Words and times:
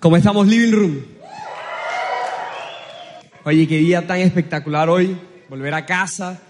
¿Cómo 0.00 0.16
estamos, 0.16 0.46
Living 0.46 0.70
Room? 0.70 1.04
Oye, 3.44 3.66
qué 3.66 3.78
día 3.78 4.06
tan 4.06 4.20
espectacular 4.20 4.88
hoy. 4.88 5.16
Volver 5.48 5.74
a 5.74 5.86
casa. 5.86 6.40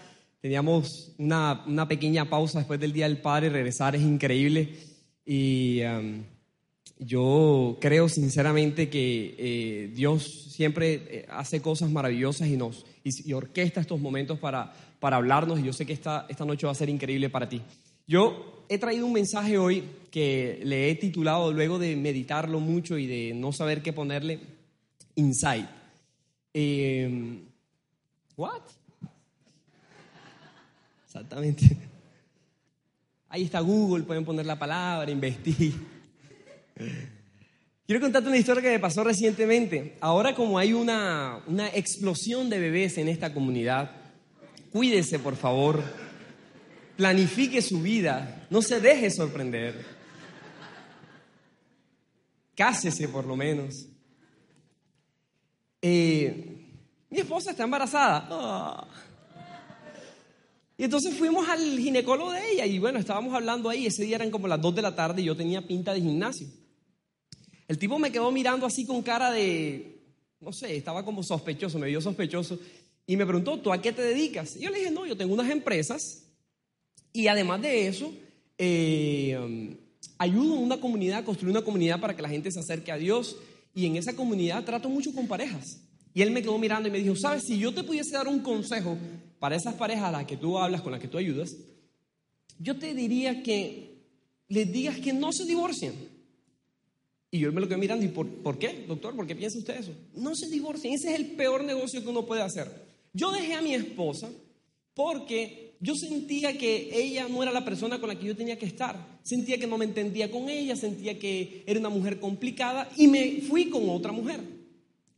Teníamos 0.42 1.14
una, 1.16 1.64
una 1.66 1.88
pequeña 1.88 2.28
pausa 2.28 2.58
después 2.58 2.78
del 2.78 2.92
Día 2.92 3.08
del 3.08 3.22
Padre. 3.22 3.48
Regresar 3.48 3.96
es 3.96 4.02
increíble. 4.02 4.74
Y 5.24 5.80
um, 5.82 6.24
yo 6.98 7.78
creo 7.80 8.10
sinceramente 8.10 8.90
que 8.90 9.34
eh, 9.38 9.92
Dios 9.94 10.52
siempre 10.52 10.92
eh, 11.08 11.26
hace 11.30 11.62
cosas 11.62 11.90
maravillosas 11.90 12.48
y 12.48 12.58
nos 12.58 12.84
y, 13.02 13.30
y 13.30 13.32
orquesta 13.32 13.80
estos 13.80 13.98
momentos 13.98 14.38
para, 14.38 14.74
para 15.00 15.16
hablarnos. 15.16 15.58
Y 15.58 15.62
yo 15.62 15.72
sé 15.72 15.86
que 15.86 15.94
esta, 15.94 16.26
esta 16.28 16.44
noche 16.44 16.66
va 16.66 16.72
a 16.72 16.74
ser 16.74 16.90
increíble 16.90 17.30
para 17.30 17.48
ti. 17.48 17.62
Yo 18.08 18.64
he 18.70 18.78
traído 18.78 19.04
un 19.04 19.12
mensaje 19.12 19.58
hoy 19.58 19.84
que 20.10 20.60
le 20.64 20.90
he 20.90 20.94
titulado, 20.94 21.52
luego 21.52 21.78
de 21.78 21.94
meditarlo 21.94 22.58
mucho 22.58 22.96
y 22.96 23.06
de 23.06 23.34
no 23.34 23.52
saber 23.52 23.82
qué 23.82 23.92
ponerle, 23.92 24.40
Insight. 25.14 25.66
Eh, 26.54 27.38
¿What? 28.34 28.62
Exactamente. 31.04 31.76
Ahí 33.28 33.44
está 33.44 33.60
Google, 33.60 34.04
pueden 34.04 34.24
poner 34.24 34.46
la 34.46 34.58
palabra, 34.58 35.10
investigar. 35.10 35.78
Quiero 37.86 38.00
contarte 38.00 38.28
una 38.28 38.38
historia 38.38 38.62
que 38.62 38.70
me 38.70 38.78
pasó 38.78 39.04
recientemente. 39.04 39.96
Ahora 40.00 40.34
como 40.34 40.58
hay 40.58 40.72
una, 40.72 41.42
una 41.46 41.68
explosión 41.68 42.48
de 42.48 42.58
bebés 42.58 42.96
en 42.96 43.08
esta 43.08 43.34
comunidad, 43.34 43.90
cuídese 44.72 45.18
por 45.18 45.36
favor 45.36 46.07
planifique 46.98 47.62
su 47.62 47.80
vida, 47.80 48.48
no 48.50 48.60
se 48.60 48.80
deje 48.80 49.08
sorprender. 49.08 49.86
Cásese 52.56 53.06
por 53.06 53.24
lo 53.24 53.36
menos. 53.36 53.86
Eh, 55.80 56.66
mi 57.08 57.20
esposa 57.20 57.52
está 57.52 57.62
embarazada. 57.62 58.26
Ah. 58.28 58.88
Y 60.76 60.82
entonces 60.82 61.16
fuimos 61.16 61.48
al 61.48 61.78
ginecólogo 61.78 62.32
de 62.32 62.50
ella 62.50 62.66
y 62.66 62.80
bueno, 62.80 62.98
estábamos 62.98 63.32
hablando 63.32 63.70
ahí, 63.70 63.86
ese 63.86 64.02
día 64.02 64.16
eran 64.16 64.32
como 64.32 64.48
las 64.48 64.60
2 64.60 64.74
de 64.74 64.82
la 64.82 64.96
tarde 64.96 65.22
y 65.22 65.26
yo 65.26 65.36
tenía 65.36 65.64
pinta 65.64 65.94
de 65.94 66.00
gimnasio. 66.00 66.48
El 67.68 67.78
tipo 67.78 68.00
me 68.00 68.10
quedó 68.10 68.32
mirando 68.32 68.66
así 68.66 68.84
con 68.84 69.02
cara 69.02 69.30
de, 69.30 70.02
no 70.40 70.52
sé, 70.52 70.76
estaba 70.76 71.04
como 71.04 71.22
sospechoso, 71.22 71.78
me 71.78 71.86
vio 71.86 72.00
sospechoso 72.00 72.58
y 73.06 73.16
me 73.16 73.24
preguntó, 73.24 73.56
¿tú 73.60 73.72
a 73.72 73.80
qué 73.80 73.92
te 73.92 74.02
dedicas? 74.02 74.56
Y 74.56 74.62
yo 74.62 74.70
le 74.70 74.80
dije, 74.80 74.90
no, 74.90 75.06
yo 75.06 75.16
tengo 75.16 75.32
unas 75.32 75.48
empresas 75.48 76.24
y 77.18 77.26
además 77.26 77.60
de 77.60 77.88
eso, 77.88 78.14
eh, 78.58 79.76
ayudo 80.18 80.54
a 80.54 80.60
una 80.60 80.78
comunidad, 80.78 81.18
a 81.18 81.24
construir 81.24 81.50
una 81.50 81.64
comunidad 81.64 82.00
para 82.00 82.14
que 82.14 82.22
la 82.22 82.28
gente 82.28 82.52
se 82.52 82.60
acerque 82.60 82.92
a 82.92 82.96
Dios. 82.96 83.34
Y 83.74 83.86
en 83.86 83.96
esa 83.96 84.14
comunidad 84.14 84.64
trato 84.64 84.88
mucho 84.88 85.12
con 85.12 85.26
parejas. 85.26 85.80
Y 86.14 86.22
él 86.22 86.30
me 86.30 86.42
quedó 86.42 86.56
mirando 86.58 86.88
y 86.88 86.92
me 86.92 87.00
dijo, 87.00 87.16
sabes, 87.16 87.42
si 87.42 87.58
yo 87.58 87.74
te 87.74 87.82
pudiese 87.82 88.12
dar 88.12 88.28
un 88.28 88.38
consejo 88.38 88.96
para 89.40 89.56
esas 89.56 89.74
parejas 89.74 90.04
a 90.04 90.12
las 90.12 90.26
que 90.26 90.36
tú 90.36 90.58
hablas, 90.58 90.80
con 90.80 90.92
las 90.92 91.00
que 91.00 91.08
tú 91.08 91.18
ayudas, 91.18 91.56
yo 92.60 92.78
te 92.78 92.94
diría 92.94 93.42
que 93.42 93.98
les 94.46 94.72
digas 94.72 95.00
que 95.00 95.12
no 95.12 95.32
se 95.32 95.44
divorcien. 95.44 95.94
Y 97.32 97.40
yo 97.40 97.50
me 97.50 97.60
lo 97.60 97.66
quedé 97.66 97.78
mirando, 97.78 98.04
¿y 98.04 98.10
por, 98.10 98.28
por 98.28 98.60
qué, 98.60 98.84
doctor? 98.86 99.16
¿Por 99.16 99.26
qué 99.26 99.34
piensa 99.34 99.58
usted 99.58 99.76
eso? 99.76 99.92
No 100.14 100.36
se 100.36 100.48
divorcien, 100.48 100.94
ese 100.94 101.12
es 101.12 101.18
el 101.18 101.32
peor 101.32 101.64
negocio 101.64 102.00
que 102.00 102.10
uno 102.10 102.24
puede 102.24 102.42
hacer. 102.42 102.70
Yo 103.12 103.32
dejé 103.32 103.54
a 103.54 103.62
mi 103.62 103.74
esposa 103.74 104.30
porque 104.94 105.67
yo 105.80 105.94
sentía 105.94 106.58
que 106.58 106.90
ella 106.92 107.28
no 107.28 107.42
era 107.42 107.52
la 107.52 107.64
persona 107.64 108.00
con 108.00 108.08
la 108.08 108.18
que 108.18 108.26
yo 108.26 108.36
tenía 108.36 108.58
que 108.58 108.66
estar. 108.66 109.18
Sentía 109.22 109.58
que 109.58 109.66
no 109.66 109.78
me 109.78 109.84
entendía 109.84 110.30
con 110.30 110.48
ella, 110.48 110.74
sentía 110.74 111.18
que 111.18 111.62
era 111.66 111.78
una 111.78 111.88
mujer 111.88 112.18
complicada 112.18 112.88
y 112.96 113.06
me 113.06 113.42
fui 113.42 113.70
con 113.70 113.88
otra 113.88 114.10
mujer. 114.10 114.40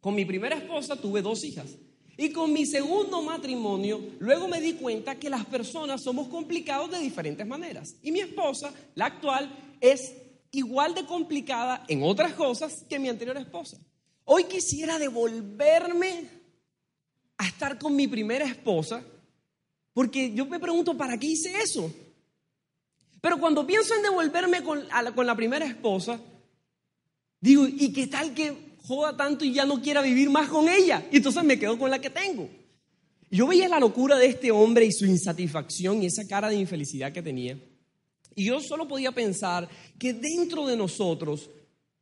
Con 0.00 0.14
mi 0.14 0.24
primera 0.24 0.56
esposa 0.56 0.96
tuve 0.96 1.22
dos 1.22 1.44
hijas. 1.44 1.76
Y 2.16 2.30
con 2.30 2.52
mi 2.52 2.66
segundo 2.66 3.22
matrimonio, 3.22 3.98
luego 4.18 4.46
me 4.46 4.60
di 4.60 4.74
cuenta 4.74 5.18
que 5.18 5.30
las 5.30 5.46
personas 5.46 6.02
somos 6.02 6.28
complicados 6.28 6.90
de 6.90 6.98
diferentes 6.98 7.46
maneras. 7.46 7.96
Y 8.02 8.12
mi 8.12 8.20
esposa, 8.20 8.74
la 8.94 9.06
actual, 9.06 9.50
es 9.80 10.12
igual 10.50 10.94
de 10.94 11.06
complicada 11.06 11.84
en 11.88 12.02
otras 12.02 12.34
cosas 12.34 12.84
que 12.86 12.98
mi 12.98 13.08
anterior 13.08 13.38
esposa. 13.38 13.78
Hoy 14.24 14.44
quisiera 14.44 14.98
devolverme 14.98 16.28
a 17.38 17.46
estar 17.46 17.78
con 17.78 17.96
mi 17.96 18.06
primera 18.06 18.44
esposa 18.44 19.02
porque 19.92 20.32
yo 20.34 20.46
me 20.46 20.60
pregunto, 20.60 20.96
¿para 20.96 21.18
qué 21.18 21.26
hice 21.26 21.52
eso? 21.62 21.92
Pero 23.20 23.38
cuando 23.38 23.66
pienso 23.66 23.94
en 23.94 24.02
devolverme 24.02 24.62
con, 24.62 24.86
la, 24.88 25.36
primera 25.36 25.66
esposa, 25.66 26.20
digo, 27.40 27.66
¿y 27.66 27.92
qué 27.92 28.06
tal 28.06 28.32
que 28.32 28.76
joda 28.82 29.16
tanto 29.16 29.44
y 29.44 29.52
ya 29.52 29.66
no 29.66 29.82
quiera 29.82 30.00
vivir 30.00 30.30
más 30.30 30.48
con 30.48 30.68
ella? 30.68 31.06
Y 31.10 31.18
entonces 31.18 31.44
me 31.44 31.58
quedo 31.58 31.78
con 31.78 31.90
la 31.90 32.00
que 32.00 32.10
tengo. 32.10 32.48
Yo 33.30 33.46
veía 33.46 33.68
la 33.68 33.78
locura 33.78 34.16
de 34.16 34.26
este 34.26 34.50
hombre 34.50 34.86
y 34.86 34.92
su 34.92 35.06
insatisfacción 35.06 36.02
y 36.02 36.06
esa 36.06 36.26
cara 36.26 36.48
de 36.48 36.56
infelicidad 36.56 37.12
que 37.12 37.22
tenía. 37.22 37.58
Y 38.34 38.44
yo 38.44 38.60
solo 38.60 38.88
podía 38.88 39.12
pensar 39.12 39.68
que 39.98 40.14
dentro 40.14 40.66
de 40.66 40.76
nosotros 40.76 41.50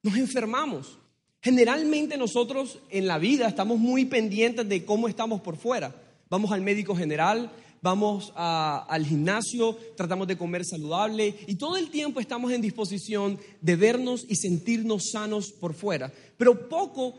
nos 0.03 0.17
enfermamos. 0.17 0.99
Generalmente 1.43 2.17
nosotros 2.17 2.79
en 2.91 3.07
la 3.07 3.19
vida 3.19 3.49
estamos 3.49 3.79
muy 3.79 4.05
pendientes 4.05 4.69
de 4.69 4.85
cómo 4.85 5.09
estamos 5.09 5.41
por 5.41 5.57
fuera. 5.57 5.95
Vamos 6.31 6.53
al 6.53 6.63
médico 6.63 6.95
general, 6.95 7.51
vamos 7.83 8.33
al 8.35 9.05
gimnasio, 9.05 9.77
tratamos 9.97 10.27
de 10.27 10.39
comer 10.39 10.65
saludable 10.65 11.35
y 11.47 11.55
todo 11.57 11.77
el 11.77 11.91
tiempo 11.91 12.21
estamos 12.21 12.53
en 12.53 12.63
disposición 12.63 13.39
de 13.61 13.77
vernos 13.77 14.25
y 14.29 14.37
sentirnos 14.37 15.11
sanos 15.11 15.53
por 15.53 15.75
fuera. 15.75 16.13
Pero 16.37 16.69
poco 16.69 17.15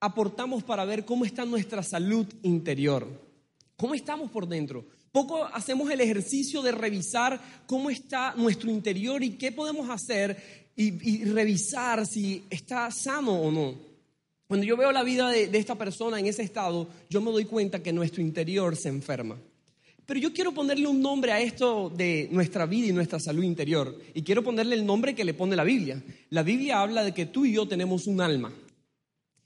aportamos 0.00 0.62
para 0.62 0.84
ver 0.84 1.04
cómo 1.04 1.24
está 1.24 1.44
nuestra 1.44 1.82
salud 1.82 2.26
interior, 2.42 3.06
cómo 3.76 3.94
estamos 3.94 4.30
por 4.30 4.48
dentro. 4.48 4.84
Poco 5.12 5.44
hacemos 5.44 5.90
el 5.90 6.00
ejercicio 6.00 6.62
de 6.62 6.72
revisar 6.72 7.40
cómo 7.66 7.90
está 7.90 8.34
nuestro 8.36 8.70
interior 8.70 9.22
y 9.22 9.30
qué 9.32 9.50
podemos 9.50 9.90
hacer 9.90 10.70
y, 10.76 11.24
revisar 11.24 12.06
si 12.06 12.44
está 12.48 12.90
sano 12.90 13.32
o 13.32 13.50
no. 13.50 13.74
Cuando 14.46 14.64
yo 14.64 14.76
veo 14.76 14.92
la 14.92 15.02
vida 15.02 15.28
de 15.28 15.58
esta 15.58 15.76
persona 15.76 16.18
en 16.18 16.26
ese 16.26 16.42
estado, 16.42 16.88
yo 17.08 17.20
me 17.20 17.30
doy 17.30 17.44
cuenta 17.44 17.82
que 17.82 17.92
nuestro 17.92 18.22
interior 18.22 18.76
se 18.76 18.88
enferma. 18.88 19.36
Pero 20.10 20.18
yo 20.18 20.32
quiero 20.32 20.50
ponerle 20.50 20.88
un 20.88 21.00
nombre 21.00 21.30
a 21.30 21.40
esto 21.40 21.88
de 21.88 22.28
nuestra 22.32 22.66
vida 22.66 22.88
y 22.88 22.92
nuestra 22.92 23.20
salud 23.20 23.44
interior. 23.44 23.96
Y 24.12 24.22
quiero 24.22 24.42
ponerle 24.42 24.74
el 24.74 24.84
nombre 24.84 25.14
que 25.14 25.24
le 25.24 25.34
pone 25.34 25.54
la 25.54 25.62
Biblia. 25.62 26.02
La 26.30 26.42
Biblia 26.42 26.80
habla 26.80 27.04
de 27.04 27.14
que 27.14 27.26
tú 27.26 27.44
y 27.44 27.52
yo 27.52 27.68
tenemos 27.68 28.08
un 28.08 28.20
alma. 28.20 28.52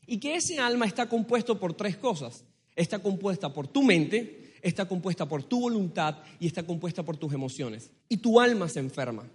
Y 0.07 0.17
que 0.17 0.37
ese 0.37 0.59
alma 0.59 0.87
está 0.87 1.07
compuesto 1.07 1.61
por 1.61 1.75
tres 1.75 1.99
cosas. 1.99 2.47
Está 2.75 2.99
compuesta 3.01 3.53
por 3.53 3.69
tu 3.69 3.83
mente, 3.83 4.55
está 4.63 4.89
compuesta 4.89 5.29
por 5.29 5.43
tu 5.43 5.61
voluntad 5.61 6.17
y 6.41 6.47
está 6.47 6.63
compuesta 6.63 7.03
por 7.03 7.19
tus 7.19 7.35
emociones. 7.35 7.91
Y 8.09 8.17
tu 8.17 8.41
alma 8.41 8.67
se 8.67 8.81
enferma. 8.81 9.29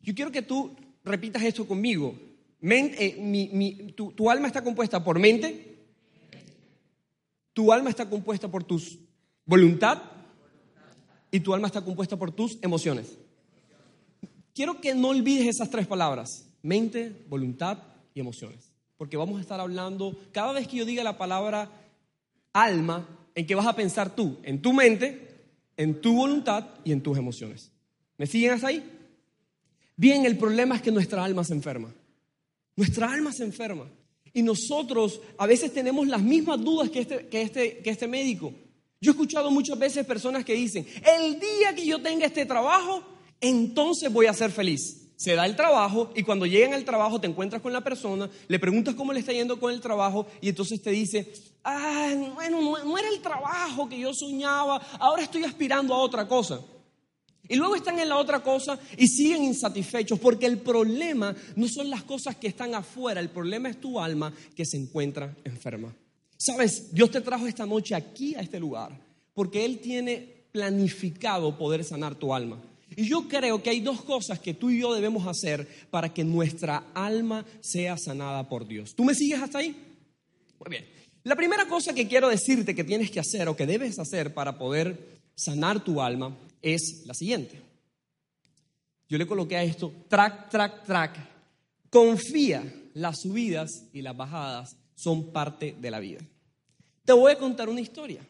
Yo 0.00 0.14
quiero 0.14 0.30
que 0.30 0.42
tú 0.42 0.70
repitas 1.02 1.42
esto 1.42 1.66
conmigo. 1.66 2.16
Eh, 2.62 3.92
tu, 3.96 4.12
tu 4.12 4.30
alma 4.30 4.46
está 4.46 4.62
compuesta 4.62 5.02
por 5.02 5.18
mente, 5.18 5.78
tu 7.52 7.72
alma 7.72 7.90
está 7.90 8.08
compuesta 8.08 8.46
por 8.46 8.62
tu 8.62 8.80
voluntad, 9.44 10.15
y 11.30 11.40
tu 11.40 11.54
alma 11.54 11.66
está 11.66 11.84
compuesta 11.84 12.16
por 12.16 12.32
tus 12.32 12.58
emociones. 12.62 13.18
Quiero 14.54 14.80
que 14.80 14.94
no 14.94 15.08
olvides 15.08 15.46
esas 15.46 15.70
tres 15.70 15.86
palabras, 15.86 16.48
mente, 16.62 17.24
voluntad 17.28 17.78
y 18.14 18.20
emociones, 18.20 18.72
porque 18.96 19.16
vamos 19.16 19.38
a 19.38 19.42
estar 19.42 19.60
hablando, 19.60 20.16
cada 20.32 20.52
vez 20.52 20.66
que 20.66 20.76
yo 20.76 20.84
diga 20.84 21.04
la 21.04 21.18
palabra 21.18 21.70
alma, 22.52 23.06
¿en 23.34 23.46
qué 23.46 23.54
vas 23.54 23.66
a 23.66 23.76
pensar 23.76 24.16
tú? 24.16 24.38
En 24.42 24.62
tu 24.62 24.72
mente, 24.72 25.26
en 25.76 26.00
tu 26.00 26.14
voluntad 26.16 26.64
y 26.84 26.92
en 26.92 27.02
tus 27.02 27.18
emociones. 27.18 27.70
¿Me 28.16 28.26
siguen 28.26 28.52
hasta 28.52 28.68
ahí? 28.68 28.82
Bien, 29.96 30.24
el 30.24 30.38
problema 30.38 30.76
es 30.76 30.82
que 30.82 30.90
nuestra 30.90 31.24
alma 31.24 31.44
se 31.44 31.52
enferma. 31.52 31.92
Nuestra 32.76 33.12
alma 33.12 33.32
se 33.32 33.44
enferma. 33.44 33.86
Y 34.32 34.42
nosotros 34.42 35.20
a 35.38 35.46
veces 35.46 35.72
tenemos 35.72 36.06
las 36.06 36.22
mismas 36.22 36.62
dudas 36.62 36.90
que 36.90 37.00
este, 37.00 37.26
que 37.26 37.42
este, 37.42 37.78
que 37.78 37.90
este 37.90 38.06
médico. 38.06 38.52
Yo 39.00 39.10
he 39.10 39.14
escuchado 39.14 39.50
muchas 39.50 39.78
veces 39.78 40.06
personas 40.06 40.44
que 40.44 40.54
dicen, 40.54 40.86
el 41.18 41.38
día 41.38 41.74
que 41.74 41.86
yo 41.86 42.00
tenga 42.00 42.26
este 42.26 42.46
trabajo, 42.46 43.02
entonces 43.40 44.12
voy 44.12 44.26
a 44.26 44.32
ser 44.32 44.50
feliz. 44.50 45.02
Se 45.16 45.34
da 45.34 45.46
el 45.46 45.56
trabajo 45.56 46.12
y 46.14 46.22
cuando 46.22 46.44
llegan 46.44 46.74
al 46.74 46.84
trabajo 46.84 47.20
te 47.20 47.26
encuentras 47.26 47.62
con 47.62 47.72
la 47.72 47.82
persona, 47.82 48.30
le 48.48 48.58
preguntas 48.58 48.94
cómo 48.94 49.12
le 49.12 49.20
está 49.20 49.32
yendo 49.32 49.58
con 49.58 49.72
el 49.72 49.80
trabajo 49.80 50.26
y 50.42 50.48
entonces 50.50 50.80
te 50.82 50.90
dice, 50.90 51.32
ah, 51.64 52.14
bueno, 52.34 52.60
no, 52.60 52.84
no 52.84 52.98
era 52.98 53.08
el 53.08 53.20
trabajo 53.20 53.88
que 53.88 53.98
yo 53.98 54.12
soñaba, 54.12 54.76
ahora 54.98 55.22
estoy 55.22 55.44
aspirando 55.44 55.94
a 55.94 55.98
otra 55.98 56.28
cosa. 56.28 56.60
Y 57.48 57.54
luego 57.54 57.76
están 57.76 57.98
en 57.98 58.08
la 58.08 58.16
otra 58.16 58.42
cosa 58.42 58.78
y 58.96 59.06
siguen 59.06 59.44
insatisfechos 59.44 60.18
porque 60.18 60.46
el 60.46 60.58
problema 60.58 61.34
no 61.54 61.68
son 61.68 61.88
las 61.90 62.02
cosas 62.02 62.36
que 62.36 62.48
están 62.48 62.74
afuera, 62.74 63.20
el 63.20 63.30
problema 63.30 63.68
es 63.68 63.80
tu 63.80 64.00
alma 64.00 64.32
que 64.54 64.64
se 64.66 64.76
encuentra 64.76 65.34
enferma. 65.44 65.94
Sabes, 66.38 66.92
Dios 66.92 67.10
te 67.10 67.20
trajo 67.20 67.46
esta 67.46 67.66
noche 67.66 67.94
aquí 67.94 68.34
a 68.34 68.40
este 68.40 68.60
lugar 68.60 69.06
porque 69.36 69.64
Él 69.64 69.78
tiene 69.80 70.46
planificado 70.50 71.58
poder 71.58 71.84
sanar 71.84 72.14
tu 72.14 72.34
alma. 72.34 72.58
Y 72.96 73.06
yo 73.06 73.28
creo 73.28 73.62
que 73.62 73.68
hay 73.68 73.80
dos 73.80 74.02
cosas 74.02 74.38
que 74.40 74.54
tú 74.54 74.70
y 74.70 74.80
yo 74.80 74.94
debemos 74.94 75.26
hacer 75.26 75.68
para 75.90 76.14
que 76.14 76.24
nuestra 76.24 76.84
alma 76.94 77.44
sea 77.60 77.98
sanada 77.98 78.48
por 78.48 78.66
Dios. 78.66 78.94
¿Tú 78.94 79.04
me 79.04 79.14
sigues 79.14 79.40
hasta 79.42 79.58
ahí? 79.58 79.76
Muy 80.58 80.70
bien. 80.70 80.86
La 81.24 81.36
primera 81.36 81.68
cosa 81.68 81.92
que 81.92 82.08
quiero 82.08 82.30
decirte 82.30 82.74
que 82.74 82.84
tienes 82.84 83.10
que 83.10 83.20
hacer 83.20 83.46
o 83.48 83.56
que 83.56 83.66
debes 83.66 83.98
hacer 83.98 84.32
para 84.32 84.56
poder 84.56 85.20
sanar 85.34 85.84
tu 85.84 86.00
alma 86.00 86.34
es 86.62 87.02
la 87.04 87.12
siguiente. 87.12 87.60
Yo 89.08 89.18
le 89.18 89.26
coloqué 89.26 89.56
a 89.56 89.64
esto, 89.64 89.92
track, 90.08 90.48
track, 90.48 90.84
track. 90.86 91.30
Confía, 91.90 92.64
las 92.94 93.20
subidas 93.20 93.70
y 93.92 94.00
las 94.00 94.16
bajadas 94.16 94.76
son 94.96 95.30
parte 95.30 95.76
de 95.80 95.90
la 95.90 96.00
vida. 96.00 96.20
Te 97.04 97.12
voy 97.12 97.30
a 97.30 97.38
contar 97.38 97.68
una 97.68 97.80
historia. 97.80 98.26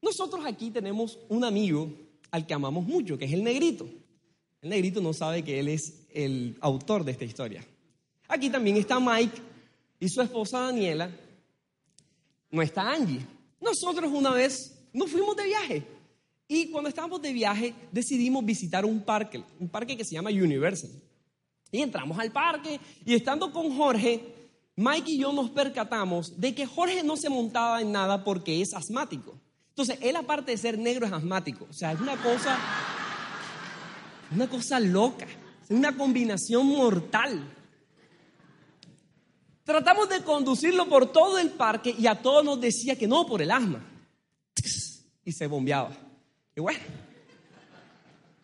Nosotros 0.00 0.44
aquí 0.44 0.70
tenemos 0.70 1.20
un 1.28 1.44
amigo 1.44 1.88
al 2.32 2.44
que 2.44 2.54
amamos 2.54 2.84
mucho, 2.84 3.16
que 3.16 3.26
es 3.26 3.32
el 3.32 3.44
negrito. 3.44 3.88
El 4.60 4.70
negrito 4.70 5.00
no 5.00 5.12
sabe 5.12 5.44
que 5.44 5.60
él 5.60 5.68
es 5.68 6.06
el 6.12 6.56
autor 6.60 7.04
de 7.04 7.12
esta 7.12 7.24
historia. 7.24 7.64
Aquí 8.26 8.50
también 8.50 8.76
está 8.76 8.98
Mike 8.98 9.40
y 10.00 10.08
su 10.08 10.20
esposa 10.20 10.60
Daniela. 10.60 11.10
No 12.50 12.62
está 12.62 12.90
Angie. 12.90 13.24
Nosotros 13.60 14.10
una 14.12 14.30
vez 14.30 14.76
nos 14.92 15.10
fuimos 15.10 15.36
de 15.36 15.44
viaje. 15.44 15.86
Y 16.48 16.70
cuando 16.70 16.88
estábamos 16.88 17.22
de 17.22 17.32
viaje 17.32 17.74
decidimos 17.92 18.44
visitar 18.44 18.84
un 18.84 19.00
parque, 19.02 19.42
un 19.60 19.68
parque 19.68 19.96
que 19.96 20.04
se 20.04 20.14
llama 20.14 20.30
Universal. 20.30 20.90
Y 21.70 21.80
entramos 21.80 22.18
al 22.18 22.32
parque 22.32 22.80
y 23.04 23.14
estando 23.14 23.52
con 23.52 23.74
Jorge, 23.76 24.41
Mike 24.76 25.12
y 25.12 25.18
yo 25.18 25.32
nos 25.32 25.50
percatamos 25.50 26.40
de 26.40 26.54
que 26.54 26.66
Jorge 26.66 27.02
no 27.02 27.16
se 27.16 27.28
montaba 27.28 27.80
en 27.82 27.92
nada 27.92 28.24
porque 28.24 28.62
es 28.62 28.72
asmático. 28.74 29.38
Entonces, 29.68 29.98
él 30.00 30.16
aparte 30.16 30.52
de 30.52 30.58
ser 30.58 30.78
negro 30.78 31.06
es 31.06 31.12
asmático. 31.12 31.66
O 31.68 31.72
sea, 31.72 31.92
es 31.92 32.00
una 32.00 32.16
cosa, 32.22 32.58
una 34.30 34.48
cosa 34.48 34.80
loca. 34.80 35.26
Es 35.64 35.70
una 35.70 35.96
combinación 35.96 36.66
mortal. 36.66 37.42
Tratamos 39.64 40.08
de 40.08 40.22
conducirlo 40.22 40.88
por 40.88 41.12
todo 41.12 41.38
el 41.38 41.50
parque 41.50 41.94
y 41.96 42.06
a 42.06 42.20
todos 42.20 42.44
nos 42.44 42.60
decía 42.60 42.96
que 42.96 43.06
no 43.06 43.26
por 43.26 43.40
el 43.42 43.50
asma. 43.50 43.84
Y 45.24 45.32
se 45.32 45.46
bombeaba. 45.46 45.90
Y 46.56 46.60
bueno, 46.60 46.80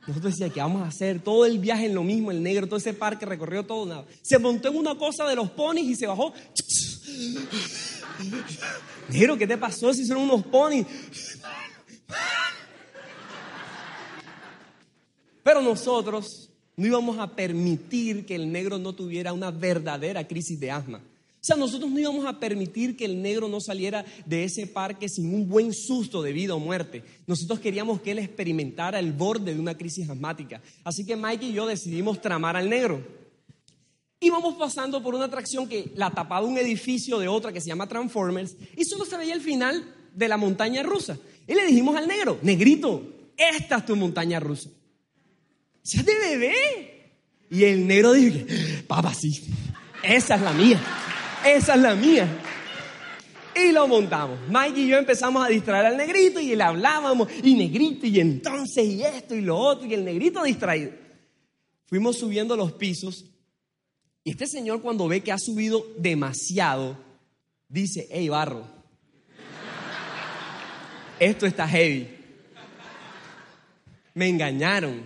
nosotros 0.08 0.32
decíamos 0.32 0.55
que 0.55 0.60
vamos 0.60 0.82
a 0.82 0.87
hacer 0.87 1.20
todo 1.20 1.44
el 1.44 1.58
viaje 1.58 1.84
en 1.84 1.94
lo 1.94 2.02
mismo, 2.02 2.31
el 2.31 2.43
negro, 2.43 2.66
todo 2.66 2.78
ese 2.78 2.94
parque 2.94 3.26
recorrió 3.26 3.66
todo, 3.66 3.84
nada. 3.84 4.06
Se 4.22 4.38
montó 4.38 4.69
en 4.69 4.76
una 4.76 4.94
cosa 4.94 5.28
de 5.28 5.37
los 5.37 5.50
ponis 5.50 5.84
y 5.84 5.94
se 5.94 6.06
bajó. 6.06 6.32
Negro, 9.10 9.37
¿qué 9.37 9.46
te 9.46 9.58
pasó 9.58 9.93
si 9.93 10.06
son 10.06 10.16
unos 10.16 10.46
ponis? 10.46 10.87
Pero 15.43 15.60
nosotros 15.60 16.49
no 16.75 16.87
íbamos 16.87 17.19
a 17.19 17.37
permitir 17.37 18.25
que 18.25 18.34
el 18.34 18.50
negro 18.50 18.78
no 18.78 18.94
tuviera 18.94 19.34
una 19.34 19.50
verdadera 19.50 20.26
crisis 20.26 20.58
de 20.58 20.70
asma. 20.70 21.02
O 21.40 21.44
sea, 21.49 21.56
nosotros 21.56 21.90
no 21.90 22.00
íbamos 22.00 22.26
a 22.26 22.40
permitir 22.40 22.96
que 22.96 23.05
el 23.05 23.23
negro 23.23 23.49
no 23.49 23.61
saliera 23.61 24.05
de 24.26 24.44
ese 24.44 24.67
parque 24.67 25.08
sin 25.08 25.32
un 25.32 25.49
buen 25.49 25.73
susto 25.73 26.20
de 26.20 26.32
vida 26.32 26.55
o 26.55 26.58
muerte. 26.58 27.05
Nosotros 27.26 27.61
queríamos 27.61 28.00
que 28.00 28.11
él 28.11 28.19
experimentara 28.19 28.99
el 28.99 29.12
borde 29.12 29.55
de 29.55 29.61
una 29.61 29.76
crisis 29.76 30.11
asmática. 30.11 30.61
Así 30.82 31.06
que 31.06 31.17
Mike 31.17 31.46
y 31.46 31.52
yo 31.52 31.67
decidimos 31.67 32.20
tramar 32.20 32.56
al 32.56 32.69
negro. 32.69 33.02
Íbamos 34.20 34.56
pasando 34.56 35.00
por 35.00 35.14
una 35.14 35.26
atracción 35.26 35.69
que 35.69 35.93
la 35.94 36.11
tapaba 36.11 36.44
un 36.44 36.58
edificio 36.58 37.20
de 37.20 37.29
otra 37.29 37.52
que 37.52 37.61
se 37.61 37.69
llama 37.69 37.87
Transformers 37.87 38.56
y 38.76 38.84
solo 38.84 39.05
se 39.05 39.17
veía 39.17 39.34
el 39.34 39.41
final 39.41 39.94
de 40.12 40.29
la 40.29 40.37
montaña 40.37 40.82
rusa. 40.82 41.17
Y 41.46 41.55
le 41.55 41.67
dijimos 41.67 41.96
al 41.96 42.08
negro, 42.08 42.41
negrito, 42.43 43.14
esta 43.37 43.76
es 43.76 43.87
tu 43.87 43.94
montaña 43.94 44.41
rusa. 44.41 44.70
¿Ya 45.84 46.02
de 46.02 46.14
bebé? 46.19 47.12
Y 47.49 47.62
el 47.62 47.87
negro 47.87 48.12
dijo, 48.12 48.44
papá, 48.88 49.14
sí, 49.14 49.41
esa 50.02 50.34
es 50.34 50.43
la 50.43 50.52
mía. 50.52 50.81
Esa 51.48 51.76
es 51.76 51.80
la 51.80 51.94
mía. 51.94 52.28
Y 53.56 53.72
lo 53.72 53.88
montamos. 53.88 54.38
Mike 54.50 54.80
y 54.80 54.88
yo 54.88 54.98
empezamos 54.98 55.42
a 55.42 55.48
distraer 55.48 55.86
al 55.86 55.96
negrito 55.96 56.38
y 56.40 56.54
le 56.54 56.62
hablábamos, 56.62 57.26
y 57.42 57.54
negrito, 57.54 58.06
y 58.06 58.20
entonces, 58.20 58.84
y 58.84 59.02
esto, 59.02 59.34
y 59.34 59.40
lo 59.40 59.56
otro, 59.56 59.86
y 59.86 59.94
el 59.94 60.04
negrito 60.04 60.42
distraído. 60.42 60.92
Fuimos 61.86 62.18
subiendo 62.18 62.54
los 62.54 62.72
pisos, 62.72 63.24
y 64.24 64.32
este 64.32 64.46
señor 64.46 64.82
cuando 64.82 65.08
ve 65.08 65.22
que 65.22 65.32
ha 65.32 65.38
subido 65.38 65.86
demasiado, 65.96 66.98
dice, 67.66 68.06
hey, 68.10 68.28
barro, 68.28 68.64
esto 71.18 71.46
está 71.46 71.66
heavy. 71.66 72.08
Me 74.12 74.28
engañaron. 74.28 75.02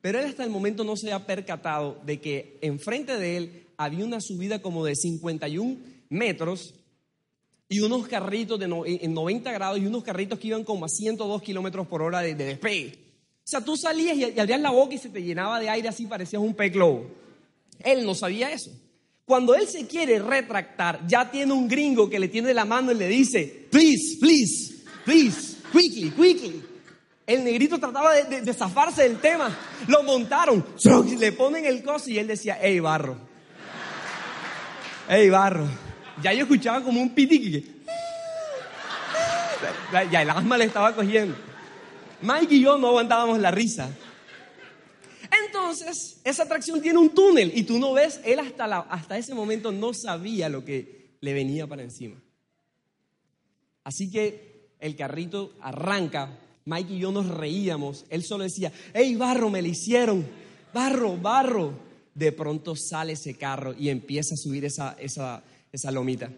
Pero 0.00 0.18
él 0.18 0.26
hasta 0.26 0.44
el 0.44 0.50
momento 0.50 0.82
no 0.82 0.96
se 0.96 1.12
ha 1.12 1.26
percatado 1.26 2.00
de 2.04 2.20
que 2.20 2.58
enfrente 2.62 3.18
de 3.18 3.36
él 3.36 3.67
había 3.78 4.04
una 4.04 4.20
subida 4.20 4.60
como 4.60 4.84
de 4.84 4.96
51 4.96 5.76
metros 6.10 6.74
y 7.68 7.80
unos 7.80 8.08
carritos 8.08 8.58
de 8.58 8.66
en 8.66 9.14
90 9.14 9.52
grados 9.52 9.78
y 9.78 9.86
unos 9.86 10.02
carritos 10.02 10.38
que 10.38 10.48
iban 10.48 10.64
como 10.64 10.84
a 10.84 10.88
102 10.88 11.40
kilómetros 11.42 11.86
por 11.86 12.02
hora 12.02 12.20
de, 12.20 12.34
despegue. 12.34 12.98
O 13.38 13.50
sea, 13.50 13.64
tú 13.64 13.76
salías 13.76 14.16
y, 14.16 14.38
abrías 14.38 14.60
la 14.60 14.70
boca 14.70 14.94
y 14.94 14.98
se 14.98 15.08
te 15.08 15.22
llenaba 15.22 15.60
de 15.60 15.70
aire 15.70 15.88
así, 15.88 16.06
parecías 16.06 16.42
un 16.42 16.54
pez 16.54 16.72
globo. 16.72 17.06
Él 17.84 18.04
no 18.04 18.14
sabía 18.14 18.50
eso. 18.50 18.70
Cuando 19.24 19.54
él 19.54 19.68
se 19.68 19.86
quiere 19.86 20.18
retractar, 20.18 21.06
ya 21.06 21.30
tiene 21.30 21.52
un 21.52 21.68
gringo 21.68 22.10
que 22.10 22.18
le 22.18 22.28
tiene 22.28 22.52
la 22.52 22.64
mano 22.64 22.90
y 22.90 22.96
le 22.96 23.06
dice, 23.06 23.66
please, 23.70 24.16
please, 24.18 24.74
please, 25.04 25.56
quickly, 25.70 26.10
quickly. 26.10 26.62
El 27.26 27.44
negrito 27.44 27.78
trataba 27.78 28.14
de, 28.14 28.40
de 28.40 28.54
zafarse 28.54 29.02
del 29.02 29.20
tema. 29.20 29.56
Lo 29.86 30.02
montaron, 30.02 30.64
le 31.18 31.32
ponen 31.32 31.66
el 31.66 31.82
coso 31.82 32.10
y 32.10 32.18
él 32.18 32.26
decía, 32.26 32.58
hey, 32.60 32.80
barro, 32.80 33.27
¡Ey, 35.08 35.30
barro! 35.30 35.66
Ya 36.22 36.32
yo 36.34 36.42
escuchaba 36.42 36.82
como 36.82 37.00
un 37.00 37.14
pitiqui. 37.14 37.76
Ya 39.90 40.22
el 40.22 40.30
asma 40.30 40.58
le 40.58 40.66
estaba 40.66 40.94
cogiendo. 40.94 41.34
Mike 42.20 42.56
y 42.56 42.60
yo 42.60 42.76
no 42.76 42.88
aguantábamos 42.88 43.38
la 43.38 43.50
risa. 43.50 43.90
Entonces, 45.46 46.20
esa 46.24 46.42
atracción 46.42 46.82
tiene 46.82 46.98
un 46.98 47.10
túnel 47.10 47.52
y 47.54 47.62
tú 47.62 47.78
no 47.78 47.92
ves, 47.92 48.20
él 48.24 48.38
hasta, 48.38 48.64
hasta 48.64 49.18
ese 49.18 49.34
momento 49.34 49.72
no 49.72 49.94
sabía 49.94 50.48
lo 50.48 50.64
que 50.64 51.16
le 51.20 51.32
venía 51.32 51.66
para 51.66 51.82
encima. 51.82 52.20
Así 53.84 54.10
que 54.10 54.72
el 54.80 54.94
carrito 54.96 55.54
arranca, 55.60 56.38
Mike 56.64 56.94
y 56.94 56.98
yo 56.98 57.12
nos 57.12 57.28
reíamos, 57.28 58.04
él 58.10 58.24
solo 58.24 58.44
decía, 58.44 58.72
¡Ey, 58.92 59.14
barro, 59.16 59.48
me 59.48 59.62
lo 59.62 59.68
hicieron! 59.68 60.26
¡Barro, 60.74 61.16
barro! 61.16 61.87
De 62.18 62.32
pronto 62.32 62.74
sale 62.74 63.12
ese 63.12 63.34
carro 63.34 63.74
y 63.78 63.90
empieza 63.90 64.34
a 64.34 64.36
subir 64.36 64.64
esa, 64.64 64.96
esa, 64.98 65.44
esa 65.70 65.92
lomita 65.92 66.28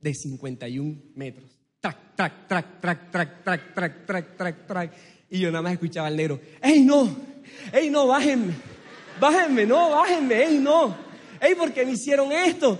de 0.00 0.14
51 0.14 1.02
metros. 1.14 1.48
Trac, 1.80 2.16
trac, 2.16 2.48
trac, 2.48 2.80
trac, 2.80 3.12
trac, 3.12 3.44
trac, 3.44 3.74
trac, 3.74 4.06
trac, 4.06 4.36
trac, 4.36 4.66
trac. 4.66 4.92
Y 5.30 5.38
yo 5.38 5.52
nada 5.52 5.62
más 5.62 5.74
escuchaba 5.74 6.08
al 6.08 6.16
negro, 6.16 6.40
¡Ey, 6.60 6.82
no! 6.82 7.16
¡Ey, 7.72 7.90
no, 7.90 8.08
bájenme! 8.08 8.54
¡Bájenme, 9.20 9.66
no, 9.66 9.90
bájenme! 9.90 10.42
¡Ey, 10.42 10.58
no! 10.58 10.96
¡Ey, 11.40 11.54
porque 11.54 11.86
me 11.86 11.92
hicieron 11.92 12.32
esto! 12.32 12.78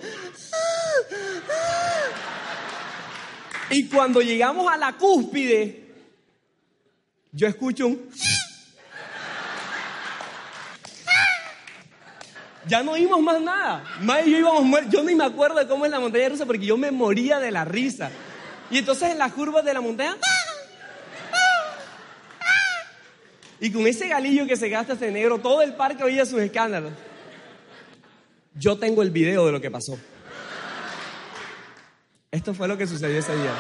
Y 3.71 3.87
cuando 3.87 4.21
llegamos 4.23 4.73
a 4.73 4.77
la 4.77 4.97
cúspide, 4.97 5.87
yo 7.31 7.47
escucho 7.47 7.87
un... 7.87 8.09
ya 12.67 12.83
no 12.83 12.93
oímos 12.93 13.21
más 13.21 13.41
nada. 13.41 13.85
Más 14.01 14.27
y 14.27 14.33
yo 14.33 14.39
íbamos 14.39 14.81
Yo 14.91 15.03
ni 15.03 15.15
me 15.15 15.25
acuerdo 15.25 15.59
de 15.59 15.67
cómo 15.67 15.85
es 15.85 15.91
la 15.91 16.01
montaña 16.01 16.29
rusa 16.29 16.47
porque 16.47 16.67
yo 16.67 16.77
me 16.77 16.91
moría 16.91 17.39
de 17.39 17.51
la 17.51 17.65
risa. 17.65 18.11
Y 18.71 18.79
entonces 18.79 19.11
en 19.11 19.19
las 19.19 19.33
curvas 19.33 19.65
de 19.65 19.73
la 19.75 19.81
montaña. 19.81 20.17
Y 23.61 23.71
con 23.73 23.87
ese 23.87 24.09
galillo 24.09 24.47
que 24.47 24.57
se 24.57 24.69
gasta 24.69 24.95
ese 24.95 25.11
negro, 25.11 25.39
todo 25.39 25.63
el 25.63 25.75
parque 25.75 26.03
oía 26.03 26.27
sus 26.27 26.41
escándalos. 26.41 26.93
Yo 28.55 28.79
tengo 28.79 29.03
el 29.03 29.11
video 29.11 29.47
de 29.47 29.53
lo 29.53 29.61
que 29.61 29.71
pasó. 29.71 29.99
Esto 32.31 32.53
fue 32.53 32.69
lo 32.69 32.77
que 32.77 32.87
sucedió 32.87 33.19
ese 33.19 33.35
día. 33.35 33.53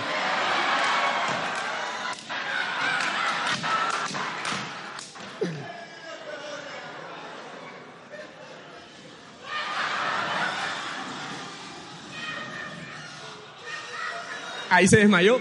Ahí 14.76 14.86
se 14.86 14.98
desmayó. 14.98 15.40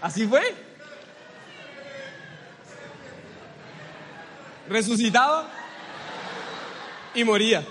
Así 0.00 0.28
fue. 0.28 0.54
Resucitaba 4.68 5.50
y 7.16 7.24
moría. 7.24 7.64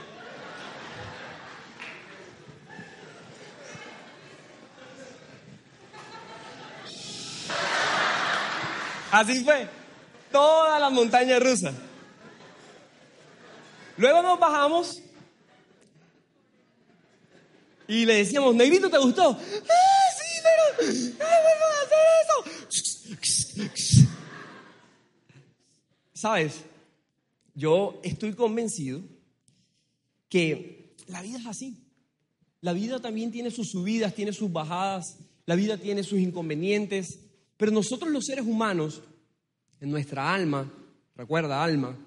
Así 9.10 9.42
fue. 9.46 9.70
Toda 10.34 10.80
la 10.80 10.90
montaña 10.90 11.40
rusa. 11.40 11.72
Luego 13.96 14.22
nos 14.22 14.38
bajamos 14.38 15.02
y 17.88 18.06
le 18.06 18.16
decíamos, 18.16 18.54
Negrito, 18.56 18.90
¿te 18.90 18.98
gustó? 18.98 19.32
¡Ah, 19.32 19.40
sí, 20.18 20.42
pero 20.44 20.64
no 21.60 21.66
a 21.66 21.82
hacer 21.86 22.06
eso! 22.24 23.88
Sabes, 26.14 26.64
yo 27.54 28.00
estoy 28.04 28.34
convencido 28.34 29.02
que 30.30 30.96
la 31.08 31.22
vida 31.22 31.40
es 31.40 31.46
así. 31.46 31.84
La 32.62 32.74
vida 32.74 33.00
también 33.00 33.32
tiene 33.32 33.52
sus 33.52 33.70
subidas, 33.70 34.14
tiene 34.16 34.34
sus 34.34 34.52
bajadas, 34.52 35.18
la 35.46 35.56
vida 35.56 35.78
tiene 35.78 36.04
sus 36.04 36.20
inconvenientes, 36.20 37.20
pero 37.56 37.72
nosotros 37.72 38.12
los 38.12 38.26
seres 38.26 38.46
humanos, 38.46 39.02
en 39.80 39.92
nuestra 39.92 40.34
alma, 40.34 40.72
recuerda 41.16 41.64
alma, 41.64 41.98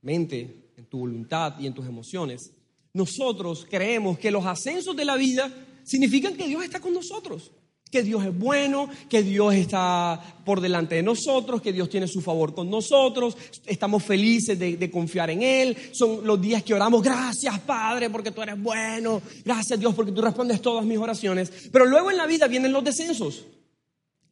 mente, 0.00 0.70
en 0.76 0.86
tu 0.86 0.98
voluntad 0.98 1.58
y 1.60 1.66
en 1.66 1.74
tus 1.74 1.86
emociones, 1.86 2.52
nosotros 2.94 3.66
creemos 3.68 4.18
que 4.18 4.30
los 4.30 4.44
ascensos 4.44 4.94
de 4.96 5.04
la 5.04 5.16
vida 5.16 5.50
significan 5.84 6.34
que 6.34 6.46
Dios 6.46 6.62
está 6.62 6.80
con 6.80 6.92
nosotros, 6.92 7.50
que 7.90 8.02
Dios 8.02 8.24
es 8.24 8.38
bueno, 8.38 8.88
que 9.08 9.22
Dios 9.22 9.54
está 9.54 10.20
por 10.44 10.60
delante 10.60 10.94
de 10.94 11.02
nosotros, 11.02 11.60
que 11.60 11.72
Dios 11.72 11.88
tiene 11.88 12.06
su 12.06 12.20
favor 12.20 12.54
con 12.54 12.70
nosotros, 12.70 13.36
estamos 13.66 14.02
felices 14.02 14.58
de, 14.58 14.90
confiar 14.90 15.30
en 15.30 15.42
Él, 15.42 15.76
son 15.92 16.26
los 16.26 16.40
días 16.40 16.62
que 16.62 16.74
oramos, 16.74 17.02
gracias 17.02 17.58
Padre 17.60 18.10
porque 18.10 18.30
tú 18.30 18.42
eres 18.42 18.60
bueno, 18.60 19.20
gracias 19.44 19.78
Dios 19.78 19.94
porque 19.94 20.12
tú 20.12 20.22
respondes 20.22 20.60
todas 20.60 20.84
mis 20.84 20.98
oraciones, 20.98 21.50
pero 21.72 21.84
luego 21.86 22.10
en 22.10 22.16
la 22.16 22.26
vida 22.26 22.46
vienen 22.46 22.72
los 22.72 22.84
descensos. 22.84 23.44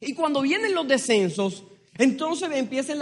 Y 0.03 0.13
cuando 0.13 0.41
vienen 0.41 0.73
los 0.73 0.87
descensos, 0.87 1.63
entonces 1.97 2.49
empieza 2.53 2.93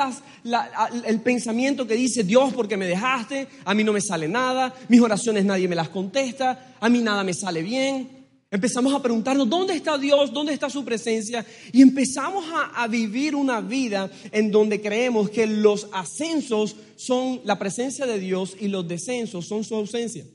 el 1.05 1.21
pensamiento 1.21 1.85
que 1.85 1.93
dice, 1.93 2.23
Dios, 2.23 2.53
porque 2.53 2.75
me 2.75 2.87
dejaste, 2.87 3.47
a 3.63 3.73
mí 3.73 3.83
no 3.83 3.93
me 3.93 4.01
sale 4.01 4.27
nada, 4.27 4.73
mis 4.87 4.99
oraciones 4.99 5.45
nadie 5.45 5.67
me 5.67 5.75
las 5.75 5.89
contesta, 5.89 6.75
a 6.79 6.89
mí 6.89 6.99
nada 6.99 7.23
me 7.23 7.33
sale 7.33 7.61
bien. 7.61 8.19
Empezamos 8.51 8.91
a 8.95 9.01
preguntarnos, 9.01 9.47
¿dónde 9.47 9.75
está 9.75 9.95
Dios? 9.99 10.33
¿Dónde 10.33 10.53
está 10.53 10.71
su 10.71 10.83
presencia? 10.83 11.45
Y 11.71 11.83
empezamos 11.83 12.45
a 12.75 12.87
vivir 12.87 13.35
una 13.35 13.61
vida 13.61 14.09
en 14.31 14.49
donde 14.49 14.81
creemos 14.81 15.29
que 15.29 15.45
los 15.45 15.87
ascensos 15.93 16.75
son 16.95 17.41
la 17.43 17.59
presencia 17.59 18.07
de 18.07 18.17
Dios 18.17 18.57
y 18.59 18.69
los 18.69 18.87
descensos 18.87 19.47
son 19.47 19.63
su 19.63 19.75
ausencia. 19.75 20.25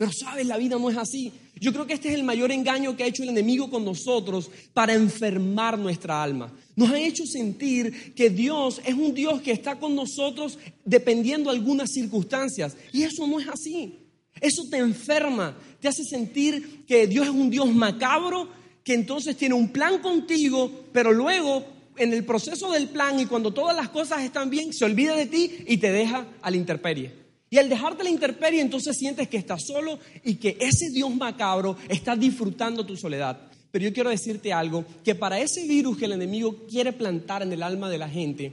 Pero 0.00 0.12
sabes, 0.14 0.46
la 0.46 0.56
vida 0.56 0.78
no 0.78 0.88
es 0.88 0.96
así. 0.96 1.30
Yo 1.60 1.74
creo 1.74 1.86
que 1.86 1.92
este 1.92 2.08
es 2.08 2.14
el 2.14 2.24
mayor 2.24 2.50
engaño 2.50 2.96
que 2.96 3.02
ha 3.02 3.06
hecho 3.06 3.22
el 3.22 3.28
enemigo 3.28 3.68
con 3.68 3.84
nosotros 3.84 4.50
para 4.72 4.94
enfermar 4.94 5.78
nuestra 5.78 6.22
alma. 6.22 6.50
Nos 6.74 6.88
ha 6.88 6.98
hecho 6.98 7.26
sentir 7.26 8.14
que 8.14 8.30
Dios 8.30 8.80
es 8.86 8.94
un 8.94 9.12
Dios 9.12 9.42
que 9.42 9.52
está 9.52 9.78
con 9.78 9.94
nosotros 9.94 10.58
dependiendo 10.86 11.50
de 11.50 11.58
algunas 11.58 11.92
circunstancias. 11.92 12.78
Y 12.94 13.02
eso 13.02 13.26
no 13.26 13.38
es 13.40 13.48
así. 13.48 13.98
Eso 14.40 14.62
te 14.70 14.78
enferma, 14.78 15.54
te 15.80 15.88
hace 15.88 16.04
sentir 16.04 16.86
que 16.86 17.06
Dios 17.06 17.26
es 17.26 17.34
un 17.34 17.50
Dios 17.50 17.70
macabro, 17.70 18.48
que 18.82 18.94
entonces 18.94 19.36
tiene 19.36 19.54
un 19.54 19.68
plan 19.68 19.98
contigo, 19.98 20.86
pero 20.94 21.12
luego 21.12 21.66
en 21.98 22.14
el 22.14 22.24
proceso 22.24 22.72
del 22.72 22.88
plan 22.88 23.20
y 23.20 23.26
cuando 23.26 23.52
todas 23.52 23.76
las 23.76 23.90
cosas 23.90 24.22
están 24.22 24.48
bien, 24.48 24.72
se 24.72 24.86
olvida 24.86 25.14
de 25.14 25.26
ti 25.26 25.58
y 25.66 25.76
te 25.76 25.92
deja 25.92 26.26
a 26.40 26.50
la 26.50 26.56
intemperie. 26.56 27.19
Y 27.52 27.58
al 27.58 27.68
dejarte 27.68 28.04
la 28.04 28.10
intemperie, 28.10 28.60
entonces 28.60 28.96
sientes 28.96 29.28
que 29.28 29.36
estás 29.36 29.66
solo 29.66 29.98
y 30.24 30.36
que 30.36 30.56
ese 30.60 30.90
Dios 30.90 31.12
macabro 31.16 31.76
está 31.88 32.14
disfrutando 32.14 32.86
tu 32.86 32.96
soledad. 32.96 33.50
Pero 33.72 33.84
yo 33.84 33.92
quiero 33.92 34.10
decirte 34.10 34.52
algo, 34.52 34.84
que 35.04 35.16
para 35.16 35.40
ese 35.40 35.66
virus 35.66 35.98
que 35.98 36.04
el 36.04 36.12
enemigo 36.12 36.64
quiere 36.68 36.92
plantar 36.92 37.42
en 37.42 37.52
el 37.52 37.62
alma 37.64 37.90
de 37.90 37.98
la 37.98 38.08
gente, 38.08 38.52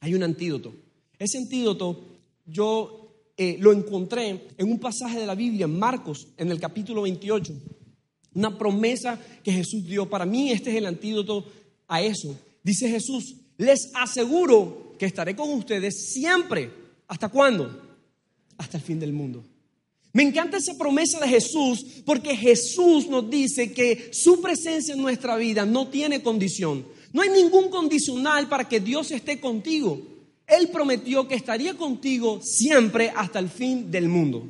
hay 0.00 0.14
un 0.14 0.22
antídoto. 0.22 0.74
Ese 1.18 1.36
antídoto 1.36 2.02
yo 2.46 3.30
eh, 3.36 3.56
lo 3.60 3.72
encontré 3.72 4.48
en 4.56 4.70
un 4.70 4.78
pasaje 4.78 5.20
de 5.20 5.26
la 5.26 5.34
Biblia, 5.34 5.64
en 5.64 5.78
Marcos, 5.78 6.28
en 6.38 6.50
el 6.50 6.58
capítulo 6.58 7.02
28. 7.02 7.52
Una 8.34 8.56
promesa 8.56 9.18
que 9.42 9.52
Jesús 9.52 9.84
dio. 9.84 10.08
Para 10.08 10.24
mí 10.24 10.50
este 10.50 10.70
es 10.70 10.76
el 10.76 10.86
antídoto 10.86 11.44
a 11.88 12.00
eso. 12.00 12.34
Dice 12.62 12.88
Jesús, 12.88 13.36
les 13.58 13.90
aseguro 13.94 14.94
que 14.98 15.06
estaré 15.06 15.36
con 15.36 15.50
ustedes 15.50 16.12
siempre. 16.12 16.70
¿Hasta 17.06 17.28
cuándo? 17.28 17.83
Hasta 18.58 18.78
el 18.78 18.82
fin 18.82 19.00
del 19.00 19.12
mundo. 19.12 19.44
Me 20.12 20.22
encanta 20.22 20.58
esa 20.58 20.78
promesa 20.78 21.18
de 21.18 21.28
Jesús 21.28 21.84
porque 22.06 22.36
Jesús 22.36 23.08
nos 23.08 23.28
dice 23.28 23.72
que 23.72 24.10
su 24.12 24.40
presencia 24.40 24.94
en 24.94 25.02
nuestra 25.02 25.36
vida 25.36 25.66
no 25.66 25.88
tiene 25.88 26.22
condición. 26.22 26.86
No 27.12 27.22
hay 27.22 27.30
ningún 27.30 27.68
condicional 27.68 28.48
para 28.48 28.68
que 28.68 28.78
Dios 28.78 29.10
esté 29.10 29.40
contigo. 29.40 30.00
Él 30.46 30.68
prometió 30.68 31.26
que 31.26 31.34
estaría 31.34 31.74
contigo 31.74 32.40
siempre 32.42 33.12
hasta 33.14 33.40
el 33.40 33.48
fin 33.48 33.90
del 33.90 34.08
mundo. 34.08 34.48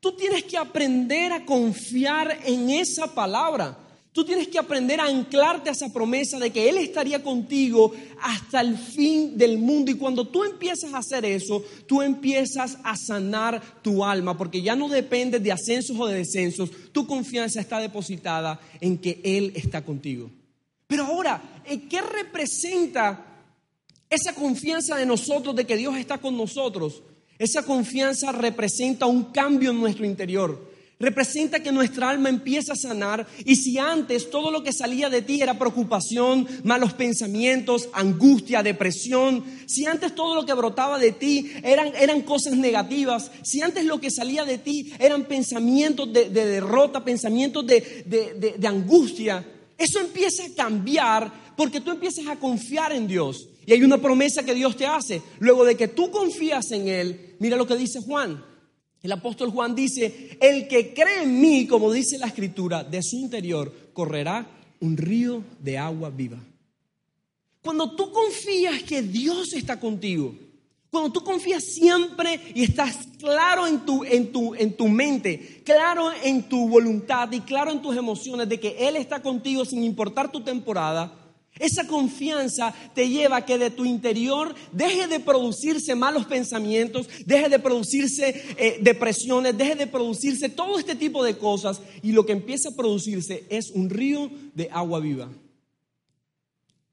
Tú 0.00 0.12
tienes 0.12 0.44
que 0.44 0.58
aprender 0.58 1.32
a 1.32 1.44
confiar 1.44 2.40
en 2.44 2.70
esa 2.70 3.14
palabra. 3.14 3.78
Tú 4.12 4.24
tienes 4.24 4.48
que 4.48 4.58
aprender 4.58 4.98
a 4.98 5.06
anclarte 5.06 5.68
a 5.68 5.72
esa 5.72 5.92
promesa 5.92 6.36
de 6.40 6.50
que 6.50 6.68
Él 6.68 6.78
estaría 6.78 7.22
contigo 7.22 7.92
hasta 8.20 8.60
el 8.60 8.76
fin 8.76 9.38
del 9.38 9.58
mundo. 9.58 9.92
Y 9.92 9.94
cuando 9.94 10.26
tú 10.26 10.42
empiezas 10.42 10.92
a 10.92 10.98
hacer 10.98 11.24
eso, 11.24 11.62
tú 11.86 12.02
empiezas 12.02 12.78
a 12.82 12.96
sanar 12.96 13.62
tu 13.82 14.04
alma, 14.04 14.36
porque 14.36 14.62
ya 14.62 14.74
no 14.74 14.88
depende 14.88 15.38
de 15.38 15.52
ascensos 15.52 15.96
o 15.96 16.08
de 16.08 16.18
descensos. 16.18 16.70
Tu 16.90 17.06
confianza 17.06 17.60
está 17.60 17.78
depositada 17.78 18.60
en 18.80 18.98
que 18.98 19.20
Él 19.22 19.52
está 19.54 19.84
contigo. 19.84 20.28
Pero 20.88 21.04
ahora, 21.04 21.62
¿qué 21.88 22.00
representa 22.00 23.26
esa 24.08 24.34
confianza 24.34 24.96
de 24.96 25.06
nosotros, 25.06 25.54
de 25.54 25.64
que 25.64 25.76
Dios 25.76 25.96
está 25.96 26.18
con 26.18 26.36
nosotros? 26.36 27.00
Esa 27.38 27.62
confianza 27.62 28.32
representa 28.32 29.06
un 29.06 29.26
cambio 29.26 29.70
en 29.70 29.78
nuestro 29.78 30.04
interior 30.04 30.69
representa 31.00 31.60
que 31.60 31.72
nuestra 31.72 32.10
alma 32.10 32.28
empieza 32.28 32.74
a 32.74 32.76
sanar 32.76 33.26
y 33.44 33.56
si 33.56 33.78
antes 33.78 34.30
todo 34.30 34.50
lo 34.50 34.62
que 34.62 34.72
salía 34.72 35.08
de 35.08 35.22
ti 35.22 35.40
era 35.40 35.58
preocupación, 35.58 36.46
malos 36.62 36.92
pensamientos, 36.92 37.88
angustia, 37.94 38.62
depresión, 38.62 39.42
si 39.66 39.86
antes 39.86 40.14
todo 40.14 40.34
lo 40.34 40.44
que 40.44 40.52
brotaba 40.52 40.98
de 40.98 41.12
ti 41.12 41.50
eran, 41.64 41.92
eran 41.96 42.20
cosas 42.20 42.52
negativas, 42.52 43.30
si 43.42 43.62
antes 43.62 43.86
lo 43.86 44.00
que 44.00 44.10
salía 44.10 44.44
de 44.44 44.58
ti 44.58 44.92
eran 44.98 45.24
pensamientos 45.24 46.12
de, 46.12 46.28
derrota, 46.28 47.02
pensamientos 47.02 47.66
de, 47.66 48.54
de 48.58 48.68
angustia, 48.68 49.44
eso 49.78 49.98
empieza 49.98 50.44
a 50.44 50.54
cambiar 50.54 51.32
porque 51.56 51.80
tú 51.80 51.90
empiezas 51.90 52.26
a 52.26 52.36
confiar 52.36 52.92
en 52.92 53.06
Dios. 53.06 53.48
Y 53.66 53.72
hay 53.72 53.82
una 53.82 53.98
promesa 53.98 54.42
que 54.42 54.54
Dios 54.54 54.76
te 54.76 54.86
hace. 54.86 55.22
Luego 55.38 55.64
de 55.64 55.76
que 55.76 55.88
tú 55.88 56.10
confías 56.10 56.70
en 56.72 56.88
Él, 56.88 57.36
mira 57.38 57.56
lo 57.56 57.66
que 57.66 57.76
dice 57.76 58.00
Juan. 58.00 58.44
El 59.02 59.12
apóstol 59.12 59.50
Juan 59.50 59.74
dice, 59.74 60.36
el 60.40 60.68
que 60.68 60.92
cree 60.92 61.22
en 61.22 61.40
mí, 61.40 61.66
como 61.66 61.92
dice 61.92 62.18
la 62.18 62.26
escritura, 62.26 62.84
de 62.84 63.02
su 63.02 63.16
interior 63.16 63.72
correrá 63.92 64.46
un 64.80 64.96
río 64.96 65.42
de 65.58 65.78
agua 65.78 66.10
viva. 66.10 66.38
Cuando 67.62 67.94
tú 67.94 68.10
confías 68.12 68.82
que 68.82 69.02
Dios 69.02 69.52
está 69.52 69.78
contigo, 69.80 70.34
cuando 70.90 71.12
tú 71.12 71.22
confías 71.22 71.62
siempre 71.64 72.40
y 72.54 72.64
estás 72.64 73.06
claro 73.18 73.66
en 73.66 73.80
tu, 73.86 74.04
en, 74.04 74.32
tu, 74.32 74.54
en 74.54 74.76
tu 74.76 74.88
mente, 74.88 75.62
claro 75.64 76.10
en 76.24 76.42
tu 76.42 76.68
voluntad 76.68 77.30
y 77.32 77.40
claro 77.40 77.70
en 77.70 77.80
tus 77.80 77.96
emociones 77.96 78.48
de 78.48 78.58
que 78.58 78.88
Él 78.88 78.96
está 78.96 79.22
contigo 79.22 79.64
sin 79.64 79.84
importar 79.84 80.32
tu 80.32 80.40
temporada, 80.40 81.19
esa 81.60 81.86
confianza 81.86 82.74
te 82.94 83.08
lleva 83.08 83.36
a 83.36 83.46
que 83.46 83.58
de 83.58 83.70
tu 83.70 83.84
interior 83.84 84.54
deje 84.72 85.06
de 85.06 85.20
producirse 85.20 85.94
malos 85.94 86.26
pensamientos, 86.26 87.08
deje 87.26 87.48
de 87.48 87.58
producirse 87.58 88.54
eh, 88.56 88.78
depresiones, 88.80 89.56
deje 89.56 89.76
de 89.76 89.86
producirse 89.86 90.48
todo 90.48 90.78
este 90.78 90.96
tipo 90.96 91.22
de 91.22 91.36
cosas 91.36 91.80
y 92.02 92.12
lo 92.12 92.26
que 92.26 92.32
empieza 92.32 92.70
a 92.70 92.76
producirse 92.76 93.44
es 93.50 93.70
un 93.70 93.90
río 93.90 94.30
de 94.54 94.68
agua 94.72 95.00
viva. 95.00 95.28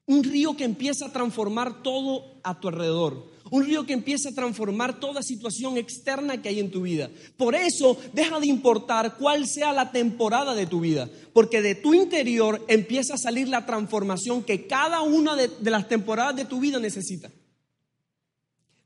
Un 0.06 0.22
río 0.22 0.56
que 0.56 0.64
empieza 0.64 1.06
a 1.06 1.12
transformar 1.12 1.82
todo 1.82 2.40
a 2.42 2.58
tu 2.60 2.68
alrededor. 2.68 3.26
Un 3.50 3.64
río 3.64 3.86
que 3.86 3.92
empieza 3.92 4.28
a 4.28 4.34
transformar 4.34 5.00
toda 5.00 5.22
situación 5.22 5.76
externa 5.76 6.42
que 6.42 6.48
hay 6.48 6.60
en 6.60 6.70
tu 6.70 6.82
vida. 6.82 7.10
Por 7.36 7.54
eso 7.54 7.96
deja 8.12 8.38
de 8.40 8.46
importar 8.46 9.16
cuál 9.16 9.46
sea 9.46 9.72
la 9.72 9.90
temporada 9.90 10.54
de 10.54 10.66
tu 10.66 10.80
vida, 10.80 11.08
porque 11.32 11.62
de 11.62 11.74
tu 11.74 11.94
interior 11.94 12.64
empieza 12.68 13.14
a 13.14 13.18
salir 13.18 13.48
la 13.48 13.66
transformación 13.66 14.42
que 14.42 14.66
cada 14.66 15.02
una 15.02 15.36
de, 15.36 15.50
las 15.70 15.88
temporadas 15.88 16.36
de 16.36 16.44
tu 16.44 16.60
vida 16.60 16.78
necesita. 16.78 17.30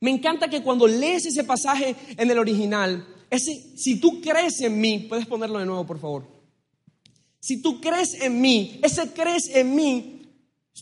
Me 0.00 0.10
encanta 0.10 0.48
que 0.48 0.62
cuando 0.62 0.86
lees 0.86 1.26
ese 1.26 1.44
pasaje 1.44 1.94
en 2.16 2.30
el 2.30 2.38
original, 2.38 3.06
ese, 3.30 3.76
si 3.76 4.00
tú 4.00 4.20
crees 4.20 4.60
en 4.60 4.80
mí, 4.80 5.06
puedes 5.08 5.26
ponerlo 5.26 5.58
de 5.58 5.66
nuevo, 5.66 5.86
por 5.86 6.00
favor. 6.00 6.26
Si 7.40 7.62
tú 7.62 7.80
crees 7.80 8.14
en 8.20 8.40
mí, 8.40 8.78
ese 8.82 9.12
crees 9.12 9.48
en 9.54 9.74
mí 9.74 10.22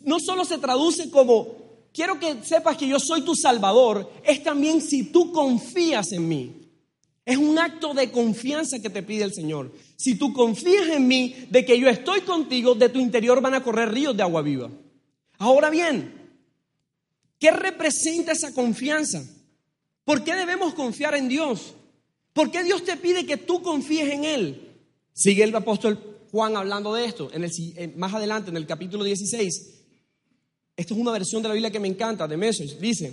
no 0.04 0.20
solo 0.20 0.44
se 0.44 0.58
traduce 0.58 1.10
como 1.10 1.48
quiero 1.92 2.18
que 2.18 2.42
sepas 2.42 2.76
que 2.76 2.88
yo 2.88 2.98
soy 2.98 3.22
tu 3.22 3.34
salvador, 3.34 4.10
es 4.24 4.42
también 4.42 4.80
si 4.80 5.04
tú 5.04 5.32
confías 5.32 6.12
en 6.12 6.28
mí. 6.28 6.56
Es 7.24 7.36
un 7.36 7.58
acto 7.58 7.94
de 7.94 8.10
confianza 8.10 8.80
que 8.80 8.90
te 8.90 9.02
pide 9.02 9.24
el 9.24 9.32
Señor. 9.32 9.72
Si 9.96 10.16
tú 10.16 10.32
confías 10.32 10.88
en 10.88 11.06
mí, 11.06 11.46
de 11.50 11.64
que 11.64 11.78
yo 11.78 11.88
estoy 11.88 12.22
contigo, 12.22 12.74
de 12.74 12.88
tu 12.88 12.98
interior 12.98 13.40
van 13.40 13.54
a 13.54 13.62
correr 13.62 13.92
ríos 13.92 14.16
de 14.16 14.22
agua 14.22 14.42
viva. 14.42 14.70
Ahora 15.38 15.70
bien, 15.70 16.12
¿qué 17.38 17.50
representa 17.50 18.32
esa 18.32 18.52
confianza? 18.52 19.22
¿Por 20.04 20.24
qué 20.24 20.34
debemos 20.34 20.74
confiar 20.74 21.14
en 21.14 21.28
Dios? 21.28 21.74
¿Por 22.32 22.50
qué 22.50 22.64
Dios 22.64 22.84
te 22.84 22.96
pide 22.96 23.26
que 23.26 23.36
tú 23.36 23.62
confíes 23.62 24.12
en 24.12 24.24
Él? 24.24 24.68
Sigue 25.12 25.44
el 25.44 25.54
apóstol 25.54 26.18
Juan 26.30 26.56
hablando 26.56 26.94
de 26.94 27.04
esto, 27.04 27.30
en 27.32 27.44
el, 27.44 27.96
más 27.96 28.14
adelante, 28.14 28.50
en 28.50 28.56
el 28.56 28.66
capítulo 28.66 29.04
16. 29.04 29.79
Esto 30.80 30.94
es 30.94 31.00
una 31.00 31.12
versión 31.12 31.42
de 31.42 31.48
la 31.48 31.52
Biblia 31.52 31.70
que 31.70 31.78
me 31.78 31.88
encanta, 31.88 32.26
de 32.26 32.38
Message. 32.38 32.78
Dice, 32.80 33.12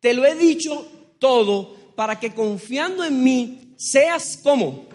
te 0.00 0.14
lo 0.14 0.24
he 0.24 0.34
dicho 0.34 0.90
todo 1.18 1.76
para 1.94 2.18
que 2.18 2.32
confiando 2.32 3.04
en 3.04 3.22
mí 3.22 3.74
seas 3.76 4.38
como 4.42 4.86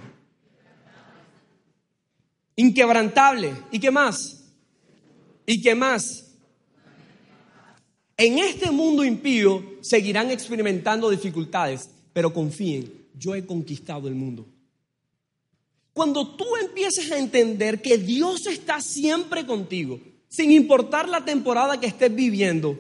inquebrantable. 2.56 3.54
¿Y 3.72 3.80
qué 3.80 3.92
más? 3.92 4.46
¿Y 5.46 5.62
qué 5.62 5.76
más? 5.76 6.32
En 8.18 8.40
este 8.40 8.72
mundo 8.72 9.04
impío 9.04 9.78
seguirán 9.82 10.32
experimentando 10.32 11.08
dificultades, 11.08 11.88
pero 12.14 12.34
confíen, 12.34 12.92
yo 13.14 13.36
he 13.36 13.46
conquistado 13.46 14.08
el 14.08 14.16
mundo. 14.16 14.48
Cuando 15.94 16.36
tú 16.36 16.46
empiezas 16.60 17.12
a 17.12 17.20
entender 17.20 17.80
que 17.80 18.00
Dios 18.00 18.48
está 18.48 18.82
siempre 18.82 19.46
contigo, 19.46 20.00
sin 20.30 20.52
importar 20.52 21.10
la 21.10 21.26
temporada 21.26 21.80
que 21.80 21.88
estés 21.88 22.14
viviendo, 22.14 22.78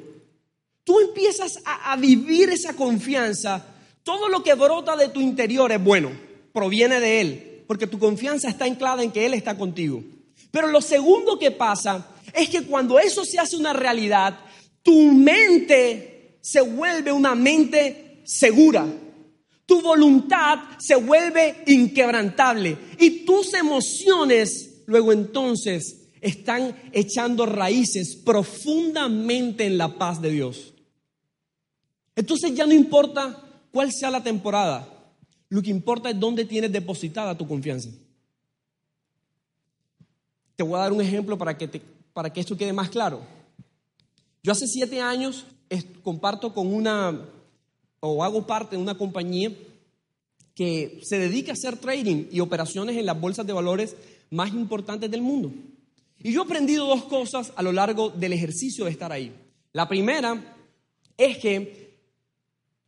tú 0.83 0.99
empiezas 0.99 1.59
a, 1.65 1.95
vivir 1.97 2.49
esa 2.49 2.75
confianza. 2.75 3.65
Todo 4.03 4.29
lo 4.29 4.41
que 4.43 4.53
brota 4.53 4.95
de 4.95 5.09
tu 5.09 5.19
interior 5.19 5.71
es 5.71 5.83
bueno, 5.83 6.11
proviene 6.53 6.99
de 6.99 7.21
Él, 7.21 7.63
porque 7.67 7.87
tu 7.87 7.99
confianza 7.99 8.49
está 8.49 8.65
anclada 8.65 9.03
en 9.03 9.11
que 9.11 9.25
Él 9.25 9.33
está 9.33 9.57
contigo. 9.57 10.01
Pero 10.51 10.67
lo 10.67 10.81
segundo 10.81 11.37
que 11.37 11.51
pasa 11.51 12.07
es 12.33 12.49
que 12.49 12.63
cuando 12.63 12.97
eso 12.97 13.25
se 13.25 13.39
hace 13.39 13.57
una 13.57 13.73
realidad, 13.73 14.39
tu 14.81 15.11
mente 15.11 16.37
se 16.41 16.61
vuelve 16.61 17.11
una 17.11 17.35
mente 17.35 18.21
segura 18.23 18.87
tu 19.69 19.83
voluntad 19.83 20.57
se 20.79 20.95
vuelve 20.95 21.63
inquebrantable 21.67 22.75
y 22.97 23.23
tus 23.23 23.53
emociones 23.53 24.81
luego 24.87 25.13
entonces 25.13 25.98
están 26.21 26.75
echando 26.91 27.45
raíces 27.45 28.15
profundamente 28.15 29.65
en 29.65 29.77
la 29.77 29.97
paz 29.97 30.21
de 30.21 30.31
Dios. 30.31 30.73
Entonces 32.15 32.53
ya 32.53 32.65
no 32.65 32.73
importa 32.73 33.41
cuál 33.71 33.91
sea 33.91 34.11
la 34.11 34.23
temporada, 34.23 34.87
lo 35.49 35.61
que 35.61 35.69
importa 35.69 36.09
es 36.09 36.19
dónde 36.19 36.45
tienes 36.45 36.71
depositada 36.71 37.37
tu 37.37 37.47
confianza. 37.47 37.89
Te 40.55 40.63
voy 40.63 40.75
a 40.75 40.83
dar 40.83 40.91
un 40.91 41.01
ejemplo 41.01 41.37
para 41.37 41.57
que, 41.57 41.81
para 42.13 42.31
que 42.31 42.41
esto 42.41 42.57
quede 42.57 42.73
más 42.73 42.89
claro. 42.89 43.21
Yo 44.43 44.51
hace 44.51 44.67
siete 44.67 45.01
años 45.01 45.45
comparto 46.03 46.53
con 46.53 46.73
una 46.73 47.25
o 48.01 48.23
hago 48.23 48.45
parte 48.45 48.75
de 48.75 48.81
una 48.81 48.97
compañía 48.97 49.51
que 50.55 50.99
se 51.03 51.17
dedica 51.17 51.51
a 51.51 51.53
hacer 51.53 51.77
trading 51.77 52.27
y 52.31 52.39
operaciones 52.41 52.97
en 52.97 53.05
las 53.05 53.19
bolsas 53.19 53.47
de 53.47 53.53
valores 53.53 53.95
más 54.29 54.49
importantes 54.49 55.09
del 55.09 55.21
mundo. 55.21 55.51
Y 56.21 56.31
yo 56.31 56.41
he 56.41 56.45
aprendido 56.45 56.85
dos 56.85 57.05
cosas 57.05 57.53
a 57.55 57.63
lo 57.63 57.71
largo 57.71 58.09
del 58.09 58.33
ejercicio 58.33 58.85
de 58.85 58.91
estar 58.91 59.11
ahí. 59.11 59.33
La 59.71 59.87
primera 59.87 60.55
es 61.17 61.37
que 61.37 61.89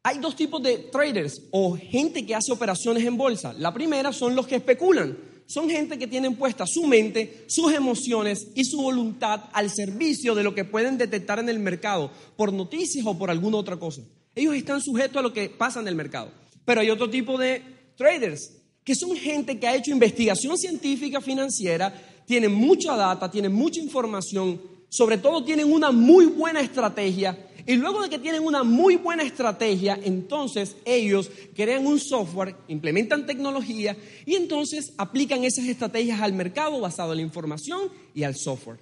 hay 0.04 0.18
dos 0.18 0.36
tipos 0.36 0.62
de 0.64 0.78
traders 0.78 1.44
o 1.52 1.78
gente 1.78 2.26
que 2.26 2.36
hace 2.36 2.52
operaciones 2.52 3.04
en 3.06 3.18
bolsa. 3.18 3.54
La 3.54 3.74
primera 3.74 4.12
son 4.12 4.36
los 4.36 4.48
que 4.48 4.56
especulan. 4.56 5.18
Son 5.46 5.70
gente 5.70 6.00
que 6.00 6.08
tienen 6.08 6.36
puesta 6.36 6.66
su 6.66 6.88
mente, 6.88 7.44
sus 7.48 7.74
emociones 7.74 8.48
y 8.56 8.64
su 8.64 8.82
voluntad 8.82 9.50
al 9.52 9.70
servicio 9.70 10.34
de 10.34 10.44
lo 10.44 10.56
que 10.56 10.64
pueden 10.64 10.98
detectar 10.98 11.40
en 11.40 11.50
el 11.50 11.60
mercado 11.60 12.10
por 12.38 12.54
noticias 12.54 13.06
o 13.06 13.18
por 13.18 13.30
alguna 13.30 13.58
otra 13.58 13.78
cosa. 13.78 14.02
Ellos 14.34 14.56
están 14.56 14.82
sujetos 14.82 15.18
a 15.18 15.22
lo 15.22 15.34
que 15.34 15.50
pasa 15.50 15.82
en 15.82 15.90
el 15.90 15.96
mercado. 15.96 16.32
Pero 16.64 16.82
hay 16.82 16.90
otro 16.90 17.10
tipo 17.10 17.38
de 17.38 17.62
traders, 17.98 18.61
que 18.84 18.96
son 18.96 19.16
gente 19.16 19.60
que 19.60 19.68
ha 19.68 19.76
hecho 19.76 19.92
investigación 19.92 20.58
científica 20.58 21.22
financiera, 21.22 21.94
tienen 22.26 22.54
mucha 22.54 22.96
data, 22.96 23.30
tienen 23.30 23.54
mucha 23.54 23.80
información, 23.80 24.62
sobre 24.90 25.18
todo 25.18 25.44
tienen 25.44 25.72
una 25.72 25.92
muy 25.92 26.26
buena 26.26 26.62
estrategia. 26.62 27.48
Y 27.68 27.76
luego 27.76 28.02
de 28.02 28.10
que 28.10 28.18
tienen 28.18 28.44
una 28.44 28.64
muy 28.64 28.96
buena 28.96 29.22
estrategia, 29.22 30.00
entonces 30.04 30.76
ellos 30.84 31.30
crean 31.56 31.86
un 31.86 32.00
software, 32.00 32.56
implementan 32.68 33.28
tecnología 33.28 33.96
y 34.26 34.36
entonces 34.36 34.94
aplican 34.98 35.44
esas 35.44 35.66
estrategias 35.66 36.22
al 36.22 36.34
mercado 36.34 36.80
basado 36.80 37.12
en 37.12 37.18
la 37.18 37.24
información 37.24 37.90
y 38.16 38.24
al 38.24 38.36
software. 38.36 38.80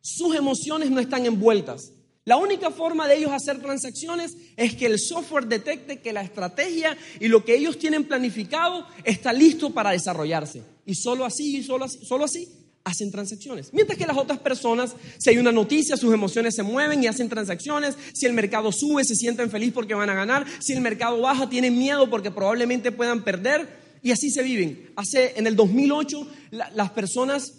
Sus 0.00 0.34
emociones 0.34 0.90
no 0.90 1.00
están 1.00 1.26
envueltas. 1.26 1.92
La 2.28 2.36
única 2.36 2.70
forma 2.70 3.08
de 3.08 3.16
ellos 3.16 3.32
hacer 3.32 3.58
transacciones 3.58 4.36
es 4.54 4.74
que 4.74 4.84
el 4.84 4.98
software 4.98 5.46
detecte 5.46 6.00
que 6.00 6.12
la 6.12 6.20
estrategia 6.20 6.94
y 7.20 7.28
lo 7.28 7.42
que 7.42 7.56
ellos 7.56 7.78
tienen 7.78 8.04
planificado 8.04 8.86
está 9.02 9.32
listo 9.32 9.70
para 9.70 9.92
desarrollarse. 9.92 10.60
Y 10.84 10.94
solo 10.94 11.24
así, 11.24 11.56
y 11.56 11.62
solo 11.62 11.86
así, 12.26 12.46
hacen 12.84 13.10
transacciones. 13.10 13.72
Mientras 13.72 13.98
que 13.98 14.06
las 14.06 14.18
otras 14.18 14.40
personas, 14.40 14.94
si 15.16 15.30
hay 15.30 15.38
una 15.38 15.52
noticia, 15.52 15.96
sus 15.96 16.12
emociones 16.12 16.54
se 16.54 16.62
mueven 16.62 17.02
y 17.02 17.06
hacen 17.06 17.30
transacciones. 17.30 17.94
Si 18.12 18.26
el 18.26 18.34
mercado 18.34 18.72
sube, 18.72 19.04
se 19.04 19.16
sienten 19.16 19.50
felices 19.50 19.72
porque 19.72 19.94
van 19.94 20.10
a 20.10 20.14
ganar. 20.14 20.44
Si 20.58 20.74
el 20.74 20.82
mercado 20.82 21.22
baja, 21.22 21.48
tienen 21.48 21.78
miedo 21.78 22.10
porque 22.10 22.30
probablemente 22.30 22.92
puedan 22.92 23.24
perder. 23.24 23.66
Y 24.02 24.10
así 24.10 24.30
se 24.30 24.42
viven. 24.42 24.90
Hace, 24.96 25.32
en 25.36 25.46
el 25.46 25.56
2008, 25.56 26.28
las 26.74 26.90
personas 26.90 27.54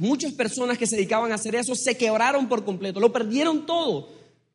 Muchas 0.00 0.32
personas 0.32 0.78
que 0.78 0.86
se 0.86 0.96
dedicaban 0.96 1.30
a 1.30 1.34
hacer 1.34 1.54
eso 1.54 1.74
se 1.74 1.94
quebraron 1.94 2.48
por 2.48 2.64
completo, 2.64 3.00
lo 3.00 3.12
perdieron 3.12 3.66
todo, 3.66 4.08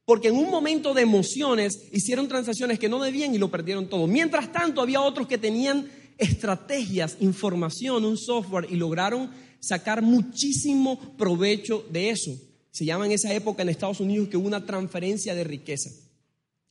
porque 0.03 0.29
en 0.29 0.37
un 0.37 0.49
momento 0.49 0.95
de 0.95 1.03
emociones 1.03 1.83
hicieron 1.91 2.27
transacciones 2.27 2.79
que 2.79 2.89
no 2.89 2.99
debían 2.99 3.35
y 3.35 3.37
lo 3.37 3.51
perdieron 3.51 3.87
todo. 3.87 4.07
Mientras 4.07 4.51
tanto, 4.51 4.81
había 4.81 5.01
otros 5.01 5.27
que 5.27 5.37
tenían 5.37 5.87
estrategias, 6.17 7.17
información, 7.19 8.05
un 8.05 8.17
software 8.17 8.65
y 8.71 8.75
lograron 8.75 9.29
sacar 9.59 10.01
muchísimo 10.01 10.99
provecho 11.15 11.85
de 11.91 12.09
eso. 12.09 12.31
Se 12.71 12.83
llama 12.83 13.05
en 13.05 13.11
esa 13.11 13.31
época 13.31 13.61
en 13.61 13.69
Estados 13.69 13.99
Unidos 13.99 14.29
que 14.29 14.37
hubo 14.37 14.47
una 14.47 14.65
transferencia 14.65 15.35
de 15.35 15.43
riqueza. 15.43 15.91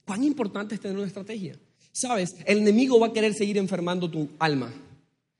¿Cuán 0.04 0.24
importante 0.24 0.74
es 0.74 0.80
tener 0.80 0.96
una 0.96 1.06
estrategia? 1.06 1.56
Sabes, 1.92 2.34
el 2.44 2.58
enemigo 2.58 2.98
va 2.98 3.06
a 3.06 3.12
querer 3.12 3.34
seguir 3.34 3.56
enfermando 3.56 4.10
tu 4.10 4.30
alma. 4.40 4.74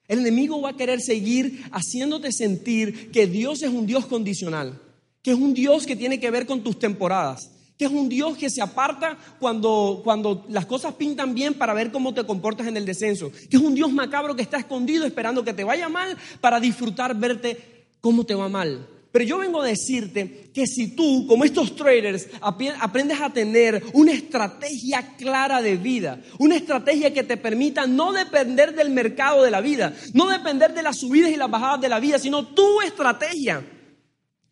El 0.07 0.19
enemigo 0.19 0.61
va 0.61 0.71
a 0.71 0.77
querer 0.77 1.01
seguir 1.01 1.65
haciéndote 1.73 2.31
sentir 2.31 3.11
que 3.11 3.27
Dios 3.27 3.63
es 3.63 3.71
un 3.71 3.87
Dios 3.87 4.07
condicional, 4.07 4.81
que 5.23 5.31
es 5.31 5.37
un 5.37 5.55
Dios 5.55 5.87
que 5.87 5.97
tiene 5.97 6.21
que 6.21 6.31
ver 6.31 6.47
con 6.47 6.63
tus 6.63 6.79
temporadas, 6.79 7.51
que 7.79 7.87
es 7.87 7.91
un 7.91 8.09
Dios 8.09 8.37
que 8.37 8.51
se 8.51 8.61
aparta 8.63 9.19
cuando, 9.41 10.03
cuando 10.05 10.45
las 10.49 10.67
cosas 10.67 10.95
pintan 10.95 11.35
bien 11.35 11.55
para 11.55 11.75
ver 11.75 11.91
cómo 11.91 12.13
te 12.13 12.25
comportas 12.25 12.67
en 12.67 12.77
el 12.77 12.85
descenso, 12.85 13.33
que 13.33 13.57
es 13.57 13.63
un 13.63 13.75
Dios 13.75 13.93
macabro 13.93 14.37
que 14.37 14.43
está 14.43 14.59
escondido 14.59 15.07
esperando 15.07 15.43
que 15.43 15.55
te 15.55 15.65
vaya 15.65 15.89
mal 15.89 16.17
para 16.41 16.61
disfrutar 16.61 17.19
verte 17.19 17.87
cómo 18.01 18.25
te 18.25 18.35
va 18.35 18.49
mal. 18.49 18.87
Pero 19.15 19.27
yo 19.27 19.39
vengo 19.39 19.63
a 19.63 19.67
decirte 19.69 20.51
que 20.53 20.67
si 20.67 20.97
tú, 20.97 21.25
como 21.29 21.45
estos 21.45 21.77
traders, 21.77 22.27
aprendes 22.41 23.21
a 23.21 23.33
tener 23.33 23.81
una 23.93 24.11
estrategia 24.11 25.15
clara 25.17 25.63
de 25.63 25.77
vida, 25.77 26.21
una 26.41 26.57
estrategia 26.57 27.15
que 27.15 27.23
te 27.23 27.37
permita 27.37 27.87
no 27.87 28.13
depender 28.13 28.75
del 28.75 28.91
mercado 28.91 29.45
de 29.45 29.53
la 29.53 29.61
vida, 29.61 29.95
no 30.15 30.29
depender 30.29 30.75
de 30.75 30.83
las 30.83 30.99
subidas 30.99 31.31
y 31.31 31.37
las 31.37 31.49
bajadas 31.49 31.83
de 31.83 31.91
la 31.91 32.01
vida, 32.01 32.19
sino 32.19 32.45
tu 32.45 32.81
estrategia, 32.81 33.65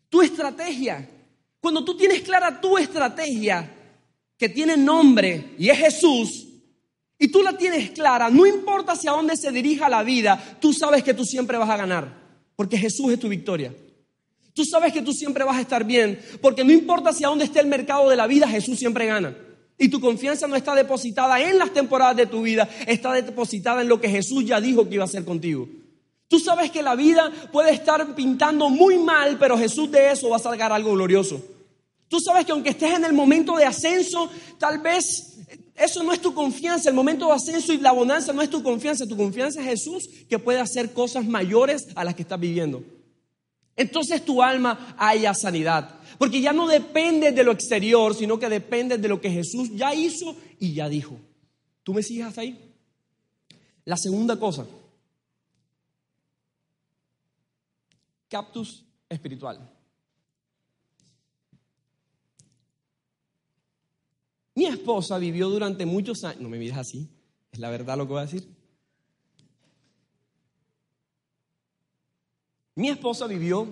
tu 0.07 0.21
estrategia. 0.21 1.09
Cuando 1.59 1.83
tú 1.83 1.97
tienes 1.97 2.21
clara 2.21 2.61
tu 2.61 2.77
estrategia, 2.77 3.69
que 4.37 4.47
tiene 4.47 4.77
nombre 4.77 5.55
y 5.59 5.67
es 5.67 5.77
Jesús, 5.77 6.47
y 7.19 7.27
tú 7.27 7.41
la 7.41 7.57
tienes 7.57 7.91
clara, 7.91 8.29
no 8.29 8.45
importa 8.45 8.93
hacia 8.93 9.11
dónde 9.11 9.35
se 9.35 9.51
dirija 9.51 9.89
la 9.89 10.03
vida, 10.03 10.57
tú 10.61 10.71
sabes 10.71 11.03
que 11.03 11.13
tú 11.13 11.25
siempre 11.25 11.57
vas 11.57 11.69
a 11.69 11.75
ganar, 11.75 12.17
porque 12.55 12.77
Jesús 12.77 13.11
es 13.11 13.19
tu 13.19 13.27
victoria. 13.27 13.73
Tú 14.53 14.65
sabes 14.65 14.93
que 14.93 15.01
tú 15.01 15.13
siempre 15.13 15.43
vas 15.43 15.57
a 15.57 15.61
estar 15.61 15.83
bien, 15.83 16.19
porque 16.39 16.63
no 16.63 16.71
importa 16.71 17.09
hacia 17.09 17.27
dónde 17.27 17.45
esté 17.45 17.59
el 17.59 17.67
mercado 17.67 18.09
de 18.09 18.15
la 18.15 18.27
vida, 18.27 18.47
Jesús 18.47 18.77
siempre 18.77 19.07
gana. 19.07 19.35
Y 19.79 19.89
tu 19.89 19.99
confianza 19.99 20.47
no 20.47 20.55
está 20.55 20.75
depositada 20.75 21.41
en 21.41 21.57
las 21.57 21.73
temporadas 21.73 22.15
de 22.15 22.27
tu 22.27 22.43
vida, 22.43 22.69
está 22.85 23.13
depositada 23.13 23.81
en 23.81 23.89
lo 23.89 23.99
que 23.99 24.09
Jesús 24.09 24.45
ya 24.45 24.61
dijo 24.61 24.87
que 24.87 24.95
iba 24.95 25.03
a 25.03 25.07
hacer 25.07 25.25
contigo. 25.25 25.67
Tú 26.27 26.39
sabes 26.39 26.69
que 26.69 26.83
la 26.83 26.95
vida 26.95 27.31
puede 27.51 27.71
estar 27.71 28.13
pintando 28.13 28.69
muy 28.69 28.99
mal, 28.99 29.37
pero 29.39 29.57
Jesús 29.57 29.89
de 29.89 30.11
eso 30.11 30.29
va 30.29 30.37
a 30.37 30.39
sacar 30.39 30.71
algo 30.71 30.93
glorioso. 30.93 31.41
Tú 32.07 32.19
sabes 32.19 32.45
que 32.45 32.51
aunque 32.51 32.69
estés 32.69 32.93
en 32.93 33.05
el 33.05 33.13
momento 33.13 33.55
de 33.57 33.65
ascenso, 33.65 34.29
tal 34.59 34.79
vez 34.79 35.39
eso 35.75 36.03
no 36.03 36.13
es 36.13 36.21
tu 36.21 36.31
confianza, 36.35 36.89
el 36.89 36.95
momento 36.95 37.25
de 37.25 37.33
ascenso 37.33 37.73
y 37.73 37.77
la 37.77 37.91
bonanza 37.91 38.33
no 38.33 38.43
es 38.43 38.51
tu 38.51 38.61
confianza, 38.61 39.07
tu 39.07 39.17
confianza 39.17 39.61
es 39.61 39.65
Jesús 39.65 40.07
que 40.29 40.37
puede 40.37 40.59
hacer 40.59 40.93
cosas 40.93 41.25
mayores 41.25 41.87
a 41.95 42.03
las 42.03 42.13
que 42.13 42.21
estás 42.21 42.39
viviendo 42.39 42.83
entonces 43.75 44.23
tu 44.23 44.41
alma 44.41 44.95
haya 44.97 45.33
sanidad. 45.33 45.99
Porque 46.17 46.41
ya 46.41 46.53
no 46.53 46.67
depende 46.67 47.31
de 47.31 47.43
lo 47.43 47.51
exterior, 47.51 48.13
sino 48.15 48.39
que 48.39 48.49
depende 48.49 48.97
de 48.97 49.07
lo 49.07 49.19
que 49.19 49.31
Jesús 49.31 49.69
ya 49.73 49.93
hizo 49.93 50.35
y 50.59 50.73
ya 50.73 50.87
dijo. 50.87 51.17
¿Tú 51.83 51.93
me 51.93 52.03
sigues 52.03 52.25
hasta 52.25 52.41
ahí? 52.41 52.73
La 53.85 53.97
segunda 53.97 54.39
cosa, 54.39 54.65
captus 58.29 58.85
espiritual. 59.09 59.69
Mi 64.55 64.65
esposa 64.65 65.17
vivió 65.17 65.49
durante 65.49 65.85
muchos 65.85 66.23
años, 66.23 66.41
no 66.41 66.49
me 66.49 66.57
miras 66.57 66.77
así, 66.77 67.09
es 67.51 67.59
la 67.59 67.69
verdad 67.69 67.97
lo 67.97 68.05
que 68.05 68.13
voy 68.13 68.21
a 68.21 68.25
decir. 68.25 68.62
Mi 72.75 72.89
esposa 72.89 73.27
vivió 73.27 73.67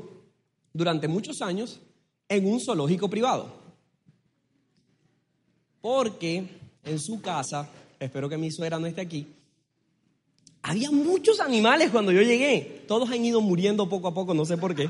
durante 0.74 1.08
muchos 1.08 1.42
años 1.42 1.80
en 2.30 2.46
un 2.46 2.60
zoológico 2.60 3.10
privado. 3.10 3.52
Porque 5.82 6.48
en 6.84 7.00
su 7.00 7.22
casa, 7.22 7.68
espero 8.00 8.30
que 8.30 8.38
mi 8.38 8.52
suegra 8.52 8.80
no 8.80 8.88
esté 8.88 9.02
aquí, 9.02 9.28
había 10.62 10.92
muchos 10.92 11.40
animales 11.40 11.90
cuando 11.90 12.12
yo 12.12 12.22
llegué. 12.22 12.84
Todos 12.88 13.10
han 13.10 13.26
ido 13.26 13.42
muriendo 13.42 13.90
poco 13.90 14.08
a 14.08 14.14
poco, 14.14 14.34
no 14.34 14.46
sé 14.46 14.58
por 14.58 14.76
qué. 14.76 14.90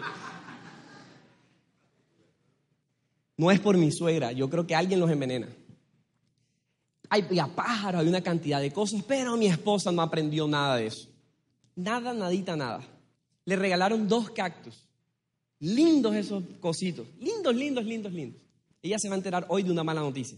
No 3.38 3.50
es 3.50 3.60
por 3.60 3.78
mi 3.78 3.92
suegra, 3.92 4.34
yo 4.34 4.50
creo 4.50 4.68
que 4.68 4.76
alguien 4.76 5.00
los 5.00 5.10
envenena. 5.10 5.48
Hay 7.10 7.24
pájaros, 7.56 8.02
hay 8.02 8.08
una 8.08 8.22
cantidad 8.22 8.62
de 8.62 8.72
cosas, 8.72 9.04
pero 9.08 9.36
mi 9.36 9.48
esposa 9.48 9.92
no 9.92 10.02
aprendió 10.02 10.48
nada 10.48 10.76
de 10.76 10.88
eso. 10.88 11.10
Nada, 11.76 12.14
nadita, 12.14 12.56
nada. 12.56 12.82
Le 13.46 13.56
regalaron 13.56 14.08
dos 14.08 14.30
cactus. 14.30 14.86
Lindos 15.60 16.16
esos 16.16 16.44
cositos. 16.60 17.08
Lindos, 17.20 17.56
lindos, 17.56 17.86
lindos, 17.86 18.12
lindos. 18.12 18.42
Ella 18.82 18.98
se 18.98 19.08
va 19.10 19.16
a 19.16 19.18
enterar 19.18 19.46
hoy 19.50 19.64
de 19.64 19.72
una 19.72 19.84
mala 19.84 20.02
noticia. 20.02 20.38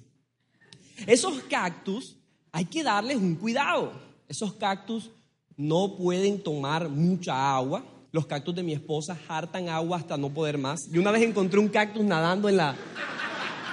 Esos 1.08 1.42
cactus 1.44 2.18
hay 2.52 2.66
que 2.66 2.84
darles 2.84 3.18
un 3.18 3.36
cuidado. 3.36 3.94
Esos 4.28 4.54
cactus 4.54 5.12
no 5.56 5.96
pueden 5.96 6.42
tomar 6.42 6.90
mucha 6.90 7.56
agua. 7.56 7.86
Los 8.12 8.26
cactus 8.26 8.54
de 8.54 8.64
mi 8.64 8.74
esposa 8.74 9.18
hartan 9.28 9.70
agua 9.70 9.98
hasta 9.98 10.18
no 10.18 10.30
poder 10.30 10.58
más. 10.58 10.90
Yo 10.92 11.02
una 11.02 11.12
vez 11.12 11.24
encontré 11.24 11.60
un 11.60 11.70
cactus 11.70 12.04
nadando 12.04 12.48
en 12.50 12.58
la, 12.58 12.76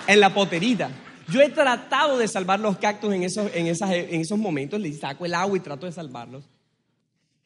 en 0.06 0.20
la 0.20 0.32
poterita. 0.32 0.90
Yo 1.28 1.40
he 1.40 1.50
tratado 1.50 2.16
de 2.16 2.26
salvar 2.26 2.58
los 2.58 2.78
cactus 2.78 3.12
en 3.12 3.22
esos, 3.22 3.50
en, 3.54 3.66
en 3.66 4.20
esos 4.20 4.38
momentos. 4.38 4.80
Les 4.80 4.98
saco 4.98 5.26
el 5.26 5.34
agua 5.34 5.56
y 5.56 5.60
trato 5.60 5.86
de 5.86 5.92
salvarlos. 5.92 6.44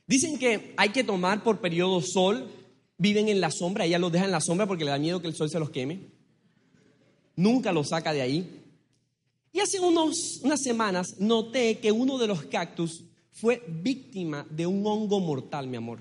Dicen 0.07 0.39
que 0.39 0.75
hay 0.77 0.91
que 0.91 1.05
tomar 1.05 1.43
por 1.43 1.61
periodo 1.61 2.01
sol. 2.01 2.51
Viven 2.97 3.29
en 3.29 3.41
la 3.41 3.51
sombra. 3.51 3.85
Ella 3.85 3.99
los 3.99 4.13
deja 4.13 4.25
en 4.25 4.31
la 4.31 4.41
sombra 4.41 4.67
porque 4.67 4.85
le 4.85 4.91
da 4.91 4.99
miedo 4.99 5.21
que 5.21 5.29
el 5.29 5.35
sol 5.35 5.51
se 5.51 5.59
los 5.59 5.71
queme. 5.71 6.01
Nunca 7.37 7.73
los 7.73 7.89
saca 7.89 8.13
de 8.13 8.23
ahí. 8.23 8.63
Y 9.53 9.61
hace 9.61 9.81
unos, 9.81 10.41
unas 10.43 10.63
semanas 10.63 11.17
noté 11.19 11.79
que 11.79 11.93
uno 11.93 12.19
de 12.19 12.27
los 12.27 12.45
cactus 12.45 13.05
fue 13.31 13.63
víctima 13.69 14.47
de 14.51 14.67
un 14.67 14.87
hongo 14.87 15.21
mortal, 15.21 15.67
mi 15.67 15.77
amor. 15.77 16.01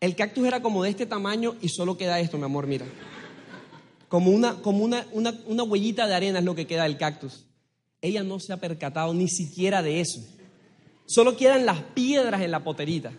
El 0.00 0.14
cactus 0.14 0.46
era 0.46 0.62
como 0.62 0.82
de 0.82 0.90
este 0.90 1.06
tamaño 1.06 1.56
y 1.60 1.68
solo 1.68 1.96
queda 1.96 2.20
esto, 2.20 2.38
mi 2.38 2.44
amor, 2.44 2.66
mira. 2.66 2.86
Como 4.08 4.30
una, 4.30 4.54
como 4.62 4.84
una, 4.84 5.06
una, 5.12 5.34
una 5.46 5.62
huellita 5.64 6.06
de 6.06 6.14
arena 6.14 6.38
es 6.38 6.44
lo 6.44 6.54
que 6.54 6.66
queda 6.66 6.84
del 6.84 6.96
cactus. 6.96 7.47
Ella 8.00 8.22
no 8.22 8.38
se 8.38 8.52
ha 8.52 8.56
percatado 8.58 9.12
ni 9.12 9.28
siquiera 9.28 9.82
de 9.82 10.00
eso. 10.00 10.20
Solo 11.06 11.36
quedan 11.36 11.66
las 11.66 11.80
piedras 11.80 12.40
en 12.42 12.50
la 12.50 12.62
poterita. 12.62 13.12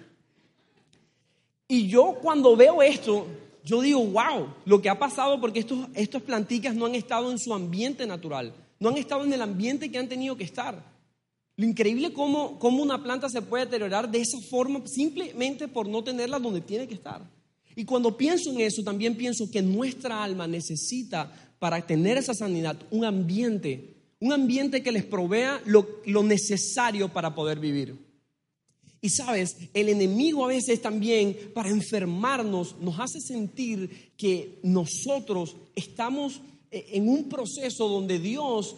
Y 1.67 1.87
yo 1.87 2.17
cuando 2.21 2.55
veo 2.55 2.81
esto, 2.81 3.27
yo 3.63 3.81
digo, 3.81 4.03
wow, 4.05 4.47
lo 4.65 4.81
que 4.81 4.89
ha 4.89 4.97
pasado 4.97 5.39
porque 5.39 5.59
estos, 5.59 5.87
estas 5.93 6.21
planticas 6.21 6.75
no 6.75 6.85
han 6.85 6.95
estado 6.95 7.31
en 7.31 7.37
su 7.37 7.53
ambiente 7.53 8.07
natural, 8.07 8.53
no 8.79 8.89
han 8.89 8.97
estado 8.97 9.23
en 9.23 9.33
el 9.33 9.41
ambiente 9.41 9.91
que 9.91 9.97
han 9.97 10.09
tenido 10.09 10.35
que 10.35 10.43
estar. 10.43 10.83
Lo 11.55 11.65
increíble 11.65 12.13
cómo, 12.13 12.57
cómo 12.57 12.81
una 12.81 13.03
planta 13.03 13.27
se 13.29 13.41
puede 13.41 13.65
deteriorar 13.65 14.09
de 14.09 14.21
esa 14.21 14.39
forma 14.39 14.81
simplemente 14.87 15.67
por 15.67 15.87
no 15.87 16.03
tenerla 16.03 16.39
donde 16.39 16.61
tiene 16.61 16.87
que 16.87 16.93
estar. 16.93 17.21
Y 17.75 17.85
cuando 17.85 18.15
pienso 18.15 18.49
en 18.51 18.61
eso, 18.61 18.83
también 18.83 19.15
pienso 19.15 19.49
que 19.51 19.61
nuestra 19.61 20.23
alma 20.23 20.47
necesita, 20.47 21.31
para 21.59 21.85
tener 21.85 22.17
esa 22.17 22.33
sanidad, 22.33 22.77
un 22.89 23.03
ambiente, 23.03 23.88
un 24.19 24.33
ambiente 24.33 24.83
que 24.83 24.91
les 24.91 25.05
provea 25.05 25.61
lo, 25.65 26.01
lo 26.05 26.23
necesario 26.23 27.09
para 27.09 27.33
poder 27.33 27.59
vivir. 27.59 27.95
Y 29.01 29.09
sabes, 29.09 29.55
el 29.73 29.87
enemigo 29.87 30.43
a 30.43 30.49
veces 30.49 30.81
también 30.81 31.35
para 31.53 31.69
enfermarnos 31.69 32.75
nos 32.81 32.99
hace 32.99 33.21
sentir 33.21 34.13
que 34.17 34.59
nosotros 34.63 35.55
estamos 35.73 36.41
eh, 36.69 36.85
en 36.93 37.07
un 37.07 37.29
proceso 37.29 37.87
donde 37.87 38.19
Dios 38.19 38.75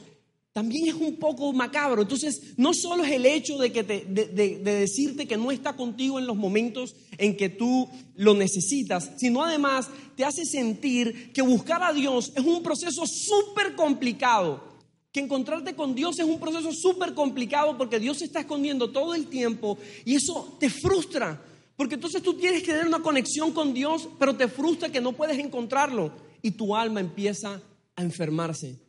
también 0.54 0.90
es 0.90 0.94
un 0.94 1.16
poco 1.16 1.52
macabro. 1.54 2.04
Entonces, 2.04 2.54
no 2.58 2.74
solo 2.74 3.04
es 3.04 3.14
el 3.14 3.26
hecho 3.26 3.58
de, 3.58 3.72
que 3.72 3.84
te, 3.84 4.06
de, 4.06 4.60
decirte 4.60 5.28
que 5.28 5.38
no 5.38 5.50
está 5.50 5.76
contigo 5.76 6.20
en 6.20 6.28
los 6.28 6.36
momentos 6.36 6.94
en 7.18 7.36
que 7.36 7.50
tú 7.50 7.90
lo 8.16 8.36
necesitas, 8.36 9.12
sino 9.18 9.44
además 9.44 9.90
te 10.16 10.26
hace 10.26 10.46
sentir 10.46 11.32
que 11.32 11.42
buscar 11.42 11.82
a 11.82 11.94
Dios 11.94 12.32
es 12.36 12.44
un 12.44 12.62
proceso 12.62 13.08
súper 13.08 13.76
complicado 13.76 14.71
que 15.12 15.20
encontrarte 15.20 15.76
con 15.76 15.94
Dios 15.94 16.20
es 16.20 16.26
un 16.26 16.40
proceso 16.40 16.72
súper 16.72 17.14
complicado 17.14 17.78
porque 17.78 18.00
Dios 18.00 18.20
se 18.20 18.26
está 18.26 18.42
escondiendo 18.42 18.92
todo 18.92 19.14
el 19.14 19.28
tiempo 19.28 19.78
y 20.06 20.16
eso 20.16 20.56
te 20.60 20.70
frustra. 20.70 21.42
Porque 21.76 21.96
entonces 21.96 22.22
tú 22.22 22.36
tienes 22.36 22.62
que 22.62 22.72
tener 22.72 22.88
una 22.88 23.02
conexión 23.02 23.52
con 23.52 23.74
Dios, 23.74 24.08
pero 24.20 24.36
te 24.36 24.48
frustra 24.48 24.90
que 24.90 25.02
no 25.02 25.14
puedes 25.14 25.38
encontrarlo 25.40 26.12
y 26.42 26.52
tu 26.52 26.76
alma 26.76 27.00
empieza 27.00 27.62
a 27.96 28.04
enfermarse. 28.04 28.80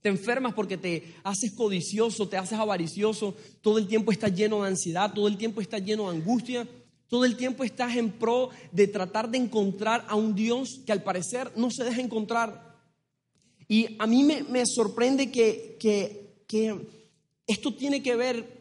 Te 0.00 0.08
enfermas 0.08 0.54
porque 0.54 0.76
te 0.76 1.16
haces 1.24 1.52
codicioso, 1.52 2.28
te 2.28 2.36
haces 2.36 2.58
avaricioso, 2.58 3.34
todo 3.60 3.78
el 3.78 3.88
tiempo 3.88 4.12
estás 4.12 4.34
lleno 4.34 4.62
de 4.62 4.68
ansiedad, 4.68 5.12
todo 5.12 5.26
el 5.26 5.36
tiempo 5.36 5.60
estás 5.60 5.84
lleno 5.84 6.08
de 6.10 6.16
angustia, 6.16 6.66
todo 7.08 7.24
el 7.24 7.36
tiempo 7.36 7.64
estás 7.64 7.96
en 7.96 8.12
pro 8.12 8.50
de 8.70 8.86
tratar 8.86 9.28
de 9.28 9.38
encontrar 9.38 10.04
a 10.08 10.14
un 10.14 10.34
Dios 10.34 10.80
que 10.86 10.92
al 10.92 11.02
parecer 11.02 11.50
no 11.56 11.70
se 11.70 11.84
deja 11.84 12.00
encontrar. 12.00 12.67
Y 13.68 13.96
a 13.98 14.06
mí 14.06 14.24
me, 14.24 14.66
sorprende 14.66 15.30
que, 15.30 15.76
que 15.78 16.88
esto 17.46 17.74
tiene 17.74 18.02
que 18.02 18.16
ver 18.16 18.58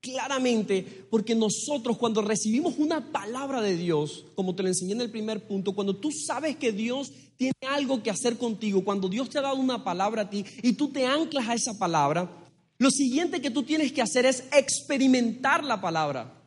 claramente 0.00 1.06
porque 1.10 1.34
nosotros 1.34 1.98
cuando 1.98 2.22
recibimos 2.22 2.78
una 2.78 3.12
palabra 3.12 3.60
de 3.60 3.76
Dios, 3.76 4.24
como 4.34 4.54
te 4.54 4.62
lo 4.62 4.68
enseñé 4.68 4.92
en 4.92 5.00
el 5.00 5.10
primer 5.10 5.46
punto, 5.46 5.72
cuando 5.72 5.96
tú 5.96 6.10
sabes 6.12 6.56
que 6.56 6.72
Dios 6.72 7.12
tiene 7.36 7.54
algo 7.68 8.02
que 8.02 8.10
hacer 8.10 8.36
contigo, 8.36 8.84
cuando 8.84 9.08
Dios 9.08 9.28
te 9.30 9.38
ha 9.38 9.42
dado 9.42 9.56
una 9.56 9.84
palabra 9.84 10.22
a 10.22 10.30
ti 10.30 10.44
y 10.62 10.72
tú 10.74 10.88
te 10.88 11.06
anclas 11.06 11.48
a 11.48 11.54
esa 11.54 11.78
palabra, 11.78 12.30
lo 12.78 12.90
siguiente 12.90 13.40
que 13.40 13.50
tú 13.50 13.64
tienes 13.64 13.92
que 13.92 14.02
hacer 14.02 14.24
es 14.24 14.44
experimentar 14.52 15.64
la 15.64 15.80
palabra. 15.80 16.37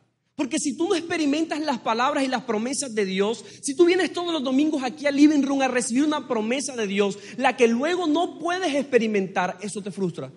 Porque 0.42 0.58
si 0.58 0.76
tú 0.76 0.88
no 0.88 0.96
experimentas 0.96 1.60
las 1.60 1.78
palabras 1.78 2.24
y 2.24 2.26
las 2.26 2.42
promesas 2.42 2.92
de 2.96 3.04
Dios, 3.04 3.44
si 3.60 3.76
tú 3.76 3.84
vienes 3.84 4.12
todos 4.12 4.32
los 4.32 4.42
domingos 4.42 4.82
aquí 4.82 5.06
al 5.06 5.14
Living 5.14 5.42
Room 5.42 5.62
a 5.62 5.68
recibir 5.68 6.02
una 6.02 6.26
promesa 6.26 6.74
de 6.74 6.88
Dios, 6.88 7.16
la 7.36 7.56
que 7.56 7.68
luego 7.68 8.08
no 8.08 8.40
puedes 8.40 8.74
experimentar, 8.74 9.56
eso 9.62 9.80
te 9.80 9.92
frustra. 9.92 10.32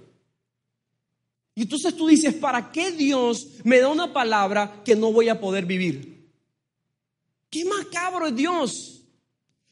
Y 1.56 1.64
entonces 1.64 1.98
tú 1.98 2.06
dices, 2.06 2.36
¿para 2.36 2.72
qué 2.72 2.92
Dios 2.92 3.48
me 3.64 3.80
da 3.80 3.88
una 3.88 4.14
palabra 4.14 4.84
que 4.86 4.96
no 4.96 5.12
voy 5.12 5.28
a 5.28 5.40
poder 5.40 5.66
vivir? 5.66 6.30
Qué 7.50 7.66
macabro 7.66 8.28
es 8.28 8.36
Dios. 8.36 9.02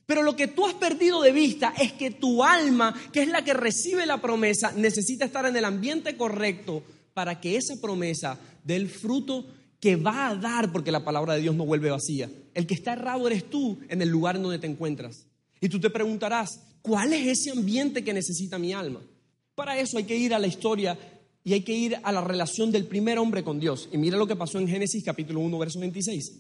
Pero 0.08 0.24
lo 0.24 0.36
que 0.36 0.48
tú 0.48 0.66
has 0.66 0.74
perdido 0.74 1.22
de 1.22 1.32
vista 1.32 1.76
es 1.80 1.94
que 1.94 2.10
tu 2.10 2.44
alma, 2.44 3.00
que 3.12 3.22
es 3.22 3.28
la 3.28 3.44
que 3.44 3.54
recibe 3.54 4.08
la 4.08 4.20
promesa, 4.20 4.72
necesita 4.72 5.26
estar 5.26 5.46
en 5.46 5.56
el 5.56 5.66
ambiente 5.66 6.18
correcto 6.18 6.82
para 7.14 7.40
que 7.40 7.56
esa 7.56 7.80
promesa 7.80 8.40
dé 8.64 8.78
el 8.78 8.90
fruto 8.90 9.46
que 9.84 9.98
va 9.98 10.30
a 10.30 10.36
dar 10.36 10.72
porque 10.72 10.94
la 10.94 11.04
palabra 11.04 11.34
de 11.34 11.42
Dios 11.42 11.54
no 11.56 11.66
vuelve 11.66 11.90
vacía. 11.90 12.32
El 12.54 12.66
que 12.66 12.74
está 12.74 12.94
errado 12.94 13.28
eres 13.28 13.50
tú 13.50 13.80
en 13.90 14.02
el 14.02 14.08
lugar 14.08 14.38
en 14.38 14.44
donde 14.44 14.58
te 14.58 14.66
encuentras. 14.66 15.26
Y 15.60 15.68
tú 15.68 15.78
te 15.78 15.90
preguntarás, 15.90 16.58
¿cuál 16.82 17.12
es 17.12 17.28
ese 17.28 17.52
ambiente 17.52 18.02
que 18.02 18.14
necesita 18.14 18.58
mi 18.58 18.72
alma? 18.72 19.02
Para 19.56 19.78
eso 19.78 19.98
hay 19.98 20.06
que 20.06 20.16
ir 20.16 20.34
a 20.34 20.40
la 20.40 20.48
historia 20.48 20.98
y 21.44 21.52
hay 21.52 21.64
que 21.64 21.74
ir 21.74 21.98
a 22.02 22.14
la 22.14 22.22
relación 22.22 22.72
del 22.72 22.86
primer 22.86 23.20
hombre 23.20 23.44
con 23.44 23.60
Dios. 23.60 23.90
Y 23.92 23.98
mira 23.98 24.18
lo 24.18 24.26
que 24.26 24.38
pasó 24.38 24.58
en 24.58 24.70
Génesis 24.70 25.04
capítulo 25.04 25.42
1, 25.42 25.58
verso 25.58 25.82
26. 25.82 26.32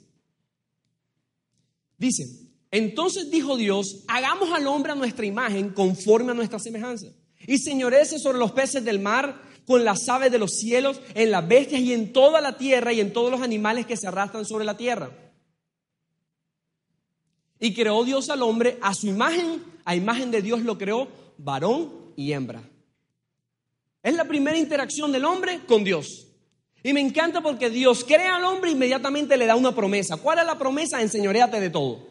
Dice, 1.97 2.23
entonces 2.71 3.29
dijo 3.29 3.57
Dios, 3.57 4.05
hagamos 4.07 4.53
al 4.53 4.67
hombre 4.67 4.93
a 4.93 4.95
nuestra 4.95 5.25
imagen 5.25 5.71
conforme 5.71 6.31
a 6.31 6.35
nuestra 6.35 6.59
semejanza. 6.59 7.07
Y 7.45 7.57
señorece 7.57 8.19
sobre 8.19 8.37
los 8.37 8.53
peces 8.53 8.85
del 8.85 9.01
mar 9.01 9.51
con 9.65 9.83
las 9.83 10.07
aves 10.09 10.31
de 10.31 10.39
los 10.39 10.57
cielos, 10.57 10.99
en 11.15 11.31
las 11.31 11.47
bestias 11.47 11.81
y 11.81 11.93
en 11.93 12.13
toda 12.13 12.41
la 12.41 12.57
tierra 12.57 12.93
y 12.93 12.99
en 12.99 13.13
todos 13.13 13.31
los 13.31 13.41
animales 13.41 13.85
que 13.85 13.97
se 13.97 14.07
arrastran 14.07 14.45
sobre 14.45 14.65
la 14.65 14.77
tierra. 14.77 15.11
Y 17.59 17.73
creó 17.73 18.03
Dios 18.03 18.29
al 18.29 18.41
hombre 18.41 18.77
a 18.81 18.93
su 18.93 19.07
imagen, 19.07 19.63
a 19.85 19.95
imagen 19.95 20.31
de 20.31 20.41
Dios 20.41 20.61
lo 20.61 20.77
creó, 20.77 21.07
varón 21.37 22.13
y 22.15 22.33
hembra. 22.33 22.61
Es 24.01 24.13
la 24.15 24.25
primera 24.25 24.57
interacción 24.57 25.11
del 25.11 25.23
hombre 25.23 25.61
con 25.65 25.83
Dios. 25.83 26.27
Y 26.83 26.91
me 26.91 26.99
encanta 26.99 27.41
porque 27.41 27.69
Dios 27.69 28.03
crea 28.03 28.35
al 28.35 28.43
hombre 28.43 28.69
e 28.69 28.73
inmediatamente 28.73 29.37
le 29.37 29.45
da 29.45 29.55
una 29.55 29.73
promesa. 29.73 30.17
¿Cuál 30.17 30.39
es 30.39 30.45
la 30.45 30.57
promesa? 30.57 31.01
Enseñoreate 31.01 31.61
de 31.61 31.69
todo. 31.69 32.05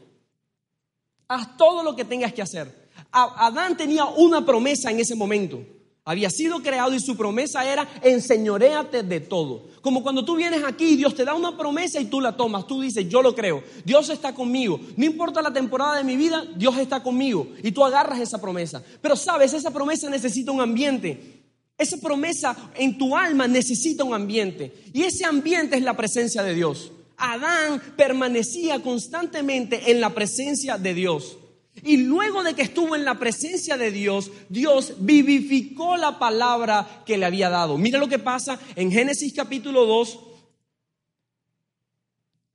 Haz 1.28 1.58
todo 1.58 1.82
lo 1.82 1.94
que 1.94 2.06
tengas 2.06 2.32
que 2.32 2.40
hacer. 2.40 2.88
Adán 3.10 3.76
tenía 3.76 4.06
una 4.06 4.44
promesa 4.46 4.90
en 4.90 5.00
ese 5.00 5.14
momento. 5.14 5.62
Había 6.04 6.30
sido 6.30 6.60
creado 6.60 6.94
y 6.94 7.00
su 7.00 7.16
promesa 7.16 7.64
era 7.64 7.88
enseñoreate 8.02 9.04
de 9.04 9.20
todo. 9.20 9.68
Como 9.80 10.02
cuando 10.02 10.24
tú 10.24 10.34
vienes 10.34 10.64
aquí 10.64 10.96
Dios 10.96 11.14
te 11.14 11.24
da 11.24 11.34
una 11.34 11.56
promesa 11.56 12.00
y 12.00 12.06
tú 12.06 12.20
la 12.20 12.36
tomas, 12.36 12.66
tú 12.66 12.80
dices, 12.80 13.08
yo 13.08 13.22
lo 13.22 13.36
creo, 13.36 13.62
Dios 13.84 14.08
está 14.10 14.34
conmigo. 14.34 14.80
No 14.96 15.04
importa 15.04 15.40
la 15.40 15.52
temporada 15.52 15.96
de 15.96 16.04
mi 16.04 16.16
vida, 16.16 16.44
Dios 16.56 16.76
está 16.78 17.04
conmigo. 17.04 17.46
Y 17.62 17.70
tú 17.70 17.84
agarras 17.84 18.18
esa 18.18 18.40
promesa. 18.40 18.82
Pero 19.00 19.14
sabes, 19.14 19.52
esa 19.52 19.70
promesa 19.70 20.10
necesita 20.10 20.50
un 20.50 20.60
ambiente. 20.60 21.42
Esa 21.78 21.96
promesa 21.96 22.56
en 22.74 22.98
tu 22.98 23.16
alma 23.16 23.46
necesita 23.46 24.02
un 24.02 24.14
ambiente. 24.14 24.72
Y 24.92 25.02
ese 25.02 25.24
ambiente 25.24 25.76
es 25.76 25.82
la 25.82 25.96
presencia 25.96 26.42
de 26.42 26.54
Dios. 26.54 26.90
Adán 27.16 27.80
permanecía 27.96 28.82
constantemente 28.82 29.92
en 29.92 30.00
la 30.00 30.10
presencia 30.10 30.78
de 30.78 30.94
Dios. 30.94 31.38
Y 31.82 31.96
luego 31.96 32.42
de 32.42 32.54
que 32.54 32.62
estuvo 32.62 32.94
en 32.94 33.04
la 33.04 33.18
presencia 33.18 33.76
de 33.76 33.90
Dios, 33.90 34.30
Dios 34.48 34.94
vivificó 34.98 35.96
la 35.96 36.18
palabra 36.18 37.02
que 37.06 37.16
le 37.16 37.24
había 37.24 37.48
dado. 37.48 37.78
Mira 37.78 37.98
lo 37.98 38.08
que 38.08 38.18
pasa 38.18 38.60
en 38.76 38.92
Génesis 38.92 39.32
capítulo 39.32 39.86
2, 39.86 40.18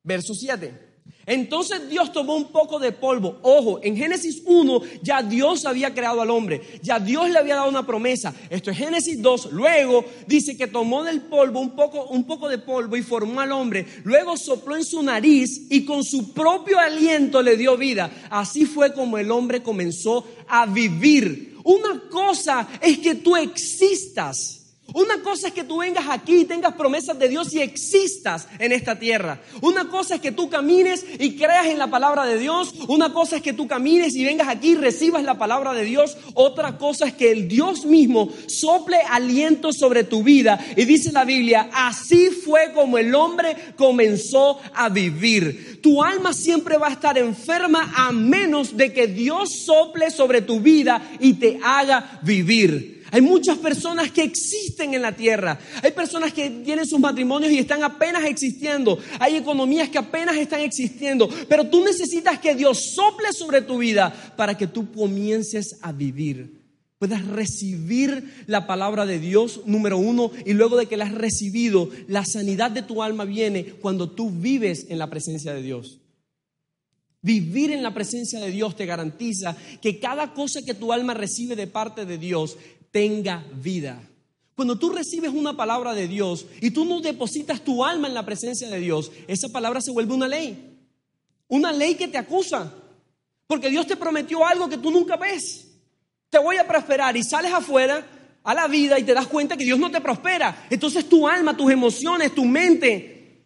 verso 0.04 0.34
7. 0.34 0.87
Entonces 1.28 1.90
Dios 1.90 2.13
tomó 2.13 2.38
un 2.38 2.46
poco 2.46 2.80
de 2.80 2.94
polvo. 2.94 3.38
Ojo, 3.42 3.82
en 3.84 3.98
Génesis 3.98 4.42
1 4.46 4.82
ya 5.04 5.22
Dios 5.22 5.66
había 5.66 5.94
creado 5.94 6.22
al 6.22 6.32
hombre, 6.32 6.62
ya 6.82 7.02
Dios 7.02 7.30
le 7.30 7.38
había 7.38 7.56
dado 7.56 7.70
una 7.70 7.86
promesa. 7.86 8.34
Esto 8.50 8.72
es 8.72 8.78
Génesis 8.78 9.22
2. 9.22 9.52
Luego 9.52 10.06
dice 10.26 10.56
que 10.56 10.68
tomó 10.68 11.04
del 11.04 11.22
polvo 11.24 11.60
un 11.60 11.76
poco, 11.76 12.06
un 12.06 12.24
poco 12.24 12.48
de 12.48 12.60
polvo 12.60 12.96
y 12.96 13.04
formó 13.04 13.42
al 13.42 13.52
hombre. 13.52 13.86
Luego 14.06 14.38
sopló 14.38 14.78
en 14.78 14.86
su 14.86 15.04
nariz 15.04 15.63
y 15.70 15.84
con 15.84 16.06
su 16.06 16.32
propio 16.32 16.80
aliento 16.80 17.42
le 17.42 17.58
dio 17.58 17.76
vida. 17.76 18.10
Así 18.30 18.66
fue 18.66 18.94
como 18.94 19.18
el 19.18 19.30
hombre 19.30 19.62
comenzó 19.62 20.26
a 20.48 20.66
vivir. 20.66 21.58
Una 21.66 22.04
cosa 22.10 22.70
es 22.82 23.00
que 23.00 23.16
tú 23.16 23.36
existas. 23.36 24.57
Una 24.93 25.21
cosa 25.21 25.50
es 25.50 25.54
que 25.54 25.65
tú 25.65 25.80
vengas 25.80 26.06
aquí 26.08 26.41
y 26.41 26.45
tengas 26.45 26.73
promesas 26.76 27.19
de 27.19 27.28
Dios 27.28 27.54
y 27.54 27.60
existas 27.60 28.47
en 28.58 28.71
esta 28.71 28.97
tierra. 28.97 29.41
Una 29.62 29.89
cosa 29.89 30.15
es 30.15 30.21
que 30.21 30.32
tú 30.32 30.50
camines 30.50 31.06
y 31.19 31.36
creas 31.36 31.67
en 31.67 31.78
la 31.78 31.88
palabra 31.88 32.26
de 32.26 32.38
Dios. 32.38 32.73
Una 32.88 33.12
cosa 33.12 33.36
es 33.36 33.41
que 33.41 33.52
tú 33.52 33.67
camines 33.67 34.15
y 34.15 34.23
vengas 34.23 34.47
aquí 34.47 34.69
y 34.69 34.76
recibas 34.76 35.23
la 35.23 35.38
palabra 35.38 35.73
de 35.73 35.84
Dios. 35.84 36.17
Otra 36.36 36.78
cosa 36.78 37.08
es 37.08 37.13
que 37.13 37.32
el 37.32 37.50
Dios 37.50 37.86
mismo 37.86 38.30
sople 38.47 38.97
aliento 39.10 39.73
sobre 39.73 40.06
tu 40.06 40.23
vida. 40.23 40.58
Y 40.78 40.86
dice 40.86 41.12
la 41.12 41.26
Biblia, 41.26 41.69
así 41.73 42.30
fue 42.30 42.71
como 42.73 42.97
el 42.97 43.13
hombre 43.13 43.58
comenzó 43.76 44.60
a 44.73 44.88
vivir. 44.88 45.82
Tu 45.82 46.02
alma 46.02 46.32
siempre 46.32 46.78
va 46.78 46.88
a 46.88 46.93
estar 46.93 47.17
enferma 47.17 47.91
a 47.93 48.13
menos 48.13 48.78
de 48.78 48.93
que 48.93 49.08
Dios 49.08 49.52
sople 49.52 50.12
sobre 50.12 50.41
tu 50.41 50.62
vida 50.62 51.02
y 51.19 51.34
te 51.34 51.60
haga 51.62 52.19
vivir. 52.23 52.97
Hay 53.12 53.22
muchas 53.22 53.58
personas 53.58 54.12
que 54.12 54.24
existen 54.24 54.93
en 54.93 55.02
la 55.02 55.15
tierra. 55.15 55.60
Hay 55.82 55.91
personas 55.91 56.34
que 56.34 56.50
tienen 56.50 56.86
sus 56.86 57.00
matrimonios 57.00 57.52
y 57.52 57.60
están 57.60 57.84
apenas 57.84 58.26
existiendo. 58.26 59.00
Hay 59.20 59.36
economías 59.36 59.89
que 59.89 59.98
apenas 59.98 60.36
están 60.38 60.62
existiendo. 60.62 61.30
Pero 61.48 61.67
tú 61.67 61.84
necesitas 61.84 62.39
que 62.39 62.56
Dios 62.56 62.93
sople 62.96 63.32
sobre 63.34 63.62
tu 63.62 63.78
vida 63.78 64.13
para 64.36 64.58
que 64.58 64.67
tú 64.67 64.91
comiences 64.91 65.78
a 65.82 65.91
vivir. 65.91 66.58
Puedas 67.00 67.26
recibir 67.28 68.43
la 68.48 68.65
palabra 68.65 69.06
de 69.06 69.20
Dios, 69.20 69.62
número 69.65 69.98
uno, 70.00 70.32
y 70.46 70.54
luego 70.54 70.78
de 70.78 70.88
que 70.88 70.98
la 70.98 71.06
has 71.06 71.13
recibido, 71.13 71.89
la 72.08 72.26
sanidad 72.26 72.72
de 72.72 72.82
tu 72.82 73.04
alma 73.04 73.24
viene 73.24 73.65
cuando 73.65 74.10
tú 74.10 74.32
vives 74.32 74.88
en 74.89 74.98
la 74.98 75.08
presencia 75.08 75.54
de 75.54 75.62
Dios. 75.62 76.00
Vivir 77.22 77.72
en 77.72 77.84
la 77.84 77.93
presencia 77.93 78.39
de 78.39 78.52
Dios 78.52 78.76
te 78.76 78.86
garantiza 78.86 79.56
que 79.82 80.00
cada 80.00 80.34
cosa 80.34 80.62
que 80.63 80.74
tu 80.74 80.93
alma 80.93 81.13
recibe 81.13 81.56
de 81.56 81.67
parte 81.67 82.06
de 82.06 82.17
Dios 82.17 82.58
tenga 82.98 83.46
vida. 83.54 84.02
Cuando 84.56 84.80
tú 84.80 84.90
recibes 84.90 85.32
una 85.32 85.56
palabra 85.56 85.94
de 85.94 86.08
Dios 86.08 86.48
y 86.62 86.72
tú 86.72 86.84
no 86.84 87.00
depositas 87.00 87.64
tu 87.64 87.86
alma 87.86 88.08
en 88.08 88.16
la 88.16 88.26
presencia 88.26 88.68
de 88.68 88.80
Dios, 88.80 89.12
esa 89.28 89.50
palabra 89.50 89.82
se 89.82 89.92
vuelve 89.92 90.16
una 90.16 90.28
ley. 90.28 90.80
Una 91.48 91.72
ley 91.72 91.94
que 91.94 92.08
te 92.08 92.18
acusa. 92.18 92.74
Porque 93.46 93.70
Dios 93.70 93.86
te 93.86 93.98
prometió 93.98 94.44
algo 94.44 94.68
que 94.68 94.80
tú 94.80 94.90
nunca 94.90 95.16
ves. 95.16 95.68
Te 96.32 96.40
voy 96.40 96.58
a 96.58 96.68
prosperar 96.68 97.16
y 97.16 97.22
sales 97.22 97.54
afuera 97.54 98.04
a 98.44 98.54
la 98.56 98.68
vida 98.68 98.98
y 98.98 99.04
te 99.04 99.14
das 99.14 99.28
cuenta 99.28 99.56
que 99.56 99.64
Dios 99.64 99.78
no 99.78 99.92
te 99.92 100.02
prospera. 100.02 100.66
Entonces 100.72 101.08
tu 101.08 101.28
alma, 101.28 101.56
tus 101.56 101.70
emociones, 101.70 102.34
tu 102.34 102.46
mente, 102.46 103.44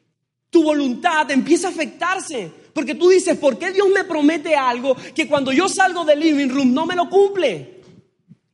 tu 0.50 0.64
voluntad 0.64 1.30
empieza 1.30 1.68
a 1.68 1.72
afectarse. 1.72 2.50
Porque 2.74 2.96
tú 2.96 3.10
dices, 3.10 3.38
¿por 3.38 3.60
qué 3.60 3.74
Dios 3.74 3.90
me 3.90 4.06
promete 4.06 4.56
algo 4.56 4.96
que 5.14 5.28
cuando 5.28 5.52
yo 5.52 5.68
salgo 5.68 6.06
del 6.06 6.22
living 6.22 6.48
room 6.48 6.74
no 6.74 6.86
me 6.86 6.96
lo 6.96 7.10
cumple? 7.10 7.81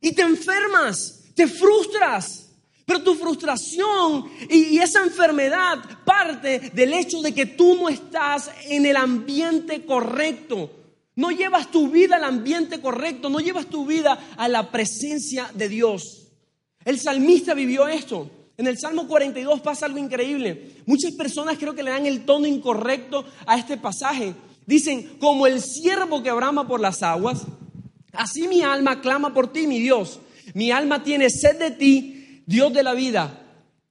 Y 0.00 0.12
te 0.12 0.22
enfermas, 0.22 1.24
te 1.34 1.46
frustras. 1.46 2.48
Pero 2.88 3.02
tu 3.02 3.14
frustración 3.16 4.30
y, 4.48 4.78
esa 4.78 5.02
enfermedad 5.02 5.78
parte 6.06 6.70
del 6.72 6.94
hecho 6.94 7.20
de 7.20 7.34
que 7.34 7.44
tú 7.44 7.74
no 7.74 7.90
estás 7.90 8.50
en 8.64 8.86
el 8.86 8.96
ambiente 8.96 9.84
correcto. 9.84 10.70
No 11.14 11.30
llevas 11.30 11.70
tu 11.70 11.90
vida 11.90 12.16
al 12.16 12.24
ambiente 12.24 12.80
correcto, 12.80 13.28
no 13.28 13.40
llevas 13.40 13.66
tu 13.66 13.84
vida 13.84 14.18
a 14.38 14.48
la 14.48 14.70
presencia 14.70 15.50
de 15.52 15.68
Dios. 15.68 16.28
El 16.82 16.98
salmista 16.98 17.52
vivió 17.52 17.86
esto. 17.88 18.30
En 18.56 18.66
el 18.66 18.78
Salmo 18.78 19.06
42 19.06 19.60
pasa 19.60 19.84
algo 19.84 19.98
increíble. 19.98 20.76
Muchas 20.86 21.12
personas 21.12 21.58
creo 21.58 21.74
que 21.74 21.82
le 21.82 21.90
dan 21.90 22.06
el 22.06 22.24
tono 22.24 22.46
incorrecto 22.46 23.24
a 23.46 23.58
este 23.58 23.76
pasaje. 23.76 24.34
Dicen, 24.64 25.18
como 25.20 25.46
el 25.46 25.60
siervo 25.60 26.22
que 26.22 26.32
brama 26.32 26.66
por 26.66 26.80
las 26.80 27.02
aguas, 27.02 27.42
Así 28.12 28.48
mi 28.48 28.62
alma 28.62 29.00
clama 29.00 29.32
por 29.34 29.52
ti, 29.52 29.66
mi 29.66 29.78
Dios. 29.78 30.20
Mi 30.54 30.70
alma 30.70 31.02
tiene 31.02 31.30
sed 31.30 31.58
de 31.58 31.70
ti, 31.70 32.42
Dios 32.46 32.72
de 32.72 32.82
la 32.82 32.94
vida. 32.94 33.46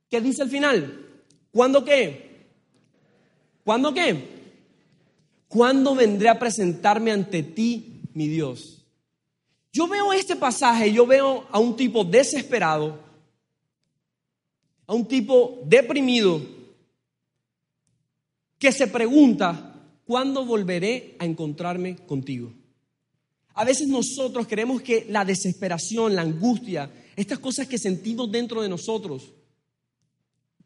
¿Qué 0.09 0.21
dice 0.21 0.43
el 0.43 0.49
final? 0.49 1.05
¿Cuándo 1.51 1.83
qué? 1.83 2.47
¿Cuándo 3.63 3.93
qué? 3.93 4.37
¿Cuándo 5.47 5.95
vendré 5.95 6.29
a 6.29 6.39
presentarme 6.39 7.11
ante 7.11 7.43
ti, 7.43 8.01
mi 8.13 8.27
Dios? 8.27 8.85
Yo 9.71 9.87
veo 9.87 10.11
este 10.13 10.35
pasaje, 10.35 10.91
yo 10.91 11.05
veo 11.05 11.45
a 11.51 11.59
un 11.59 11.75
tipo 11.75 12.03
desesperado, 12.03 12.99
a 14.87 14.93
un 14.93 15.05
tipo 15.07 15.61
deprimido, 15.65 16.41
que 18.57 18.71
se 18.71 18.87
pregunta, 18.87 19.75
¿cuándo 20.05 20.45
volveré 20.45 21.15
a 21.19 21.25
encontrarme 21.25 21.95
contigo? 21.95 22.51
A 23.57 23.63
veces 23.63 23.87
nosotros 23.87 24.45
creemos 24.47 24.83
que 24.83 25.07
la 25.09 25.25
desesperación, 25.25 26.15
la 26.15 26.21
angustia, 26.21 26.91
estas 27.15 27.39
cosas 27.39 27.67
que 27.67 27.79
sentimos 27.79 28.31
dentro 28.31 28.61
de 28.61 28.69
nosotros, 28.69 29.33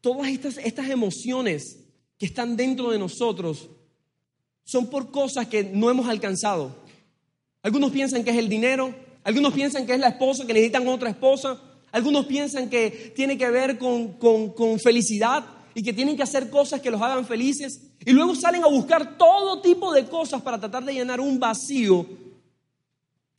todas 0.02 0.28
estas, 0.28 0.58
estas 0.58 0.90
emociones 0.90 1.78
que 2.18 2.26
están 2.26 2.58
dentro 2.58 2.92
de 2.92 3.00
nosotros, 3.00 3.70
son 4.66 4.90
por 4.90 5.10
cosas 5.10 5.48
que 5.48 5.64
no 5.64 5.90
hemos 5.90 6.10
alcanzado. 6.10 6.76
Algunos 7.64 7.92
piensan 7.92 8.26
que 8.26 8.32
es 8.32 8.38
el 8.38 8.50
dinero, 8.50 8.94
algunos 9.24 9.54
piensan 9.54 9.86
que 9.86 9.94
es 9.94 10.00
la 10.02 10.10
esposa, 10.10 10.46
que 10.46 10.52
necesitan 10.52 10.86
otra 10.90 11.12
esposa, 11.12 11.62
algunos 11.94 12.26
piensan 12.26 12.70
que 12.70 13.14
tiene 13.16 13.38
que 13.38 13.50
ver 13.50 13.78
con, 13.78 14.18
con 14.18 14.80
felicidad 14.82 15.46
y 15.74 15.82
que 15.82 15.94
tienen 15.94 16.18
que 16.18 16.24
hacer 16.24 16.50
cosas 16.50 16.82
que 16.82 16.92
los 16.92 17.02
hagan 17.02 17.26
felices. 17.26 17.84
Y 18.06 18.12
luego 18.12 18.36
salen 18.36 18.66
a 18.66 18.68
buscar 18.68 19.18
todo 19.18 19.62
tipo 19.62 19.94
de 19.94 20.04
cosas 20.08 20.42
para 20.42 20.60
tratar 20.60 20.84
de 20.84 20.94
llenar 20.94 21.22
un 21.22 21.40
vacío 21.40 22.06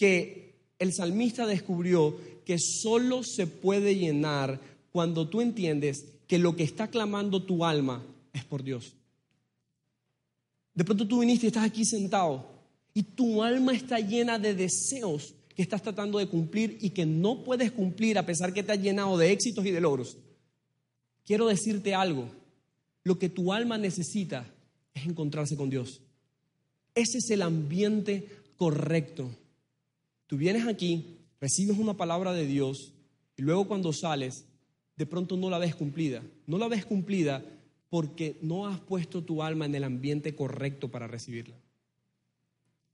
que 0.02 0.56
el 0.80 0.92
salmista 0.92 1.46
descubrió 1.46 2.18
que 2.44 2.58
solo 2.58 3.22
se 3.22 3.46
puede 3.46 3.94
llenar 3.94 4.60
cuando 4.90 5.28
tú 5.28 5.40
entiendes 5.40 6.06
que 6.26 6.38
lo 6.38 6.56
que 6.56 6.64
está 6.64 6.88
clamando 6.88 7.44
tu 7.44 7.64
alma 7.64 8.04
es 8.32 8.44
por 8.44 8.64
Dios. 8.64 8.94
De 10.74 10.82
pronto 10.82 11.06
tú 11.06 11.20
viniste 11.20 11.46
y 11.46 11.50
estás 11.50 11.62
aquí 11.62 11.84
sentado 11.84 12.44
y 12.92 13.04
tu 13.04 13.44
alma 13.44 13.74
está 13.74 14.00
llena 14.00 14.40
de 14.40 14.54
deseos 14.54 15.34
que 15.54 15.62
estás 15.62 15.82
tratando 15.82 16.18
de 16.18 16.26
cumplir 16.26 16.78
y 16.80 16.90
que 16.90 17.06
no 17.06 17.44
puedes 17.44 17.70
cumplir 17.70 18.18
a 18.18 18.26
pesar 18.26 18.52
que 18.52 18.64
te 18.64 18.72
has 18.72 18.82
llenado 18.82 19.16
de 19.16 19.30
éxitos 19.30 19.64
y 19.64 19.70
de 19.70 19.80
logros. 19.80 20.16
Quiero 21.24 21.46
decirte 21.46 21.94
algo, 21.94 22.28
lo 23.04 23.20
que 23.20 23.28
tu 23.28 23.52
alma 23.52 23.78
necesita 23.78 24.52
es 24.94 25.06
encontrarse 25.06 25.56
con 25.56 25.70
Dios. 25.70 26.00
Ese 26.92 27.18
es 27.18 27.30
el 27.30 27.42
ambiente 27.42 28.26
correcto. 28.56 29.30
Tú 30.32 30.38
vienes 30.38 30.66
aquí, 30.66 31.18
recibes 31.42 31.76
una 31.76 31.92
palabra 31.92 32.32
de 32.32 32.46
Dios 32.46 32.94
y 33.36 33.42
luego 33.42 33.68
cuando 33.68 33.92
sales, 33.92 34.46
de 34.96 35.04
pronto 35.04 35.36
no 35.36 35.50
la 35.50 35.58
ves 35.58 35.74
cumplida. 35.74 36.22
No 36.46 36.56
la 36.56 36.68
ves 36.68 36.86
cumplida 36.86 37.44
porque 37.90 38.38
no 38.40 38.66
has 38.66 38.80
puesto 38.80 39.22
tu 39.22 39.42
alma 39.42 39.66
en 39.66 39.74
el 39.74 39.84
ambiente 39.84 40.34
correcto 40.34 40.90
para 40.90 41.06
recibirla. 41.06 41.54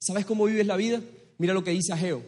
¿Sabes 0.00 0.26
cómo 0.26 0.46
vives 0.46 0.66
la 0.66 0.76
vida? 0.76 1.00
Mira 1.38 1.54
lo 1.54 1.62
que 1.62 1.70
dice 1.70 1.92
Ageo. 1.92 2.24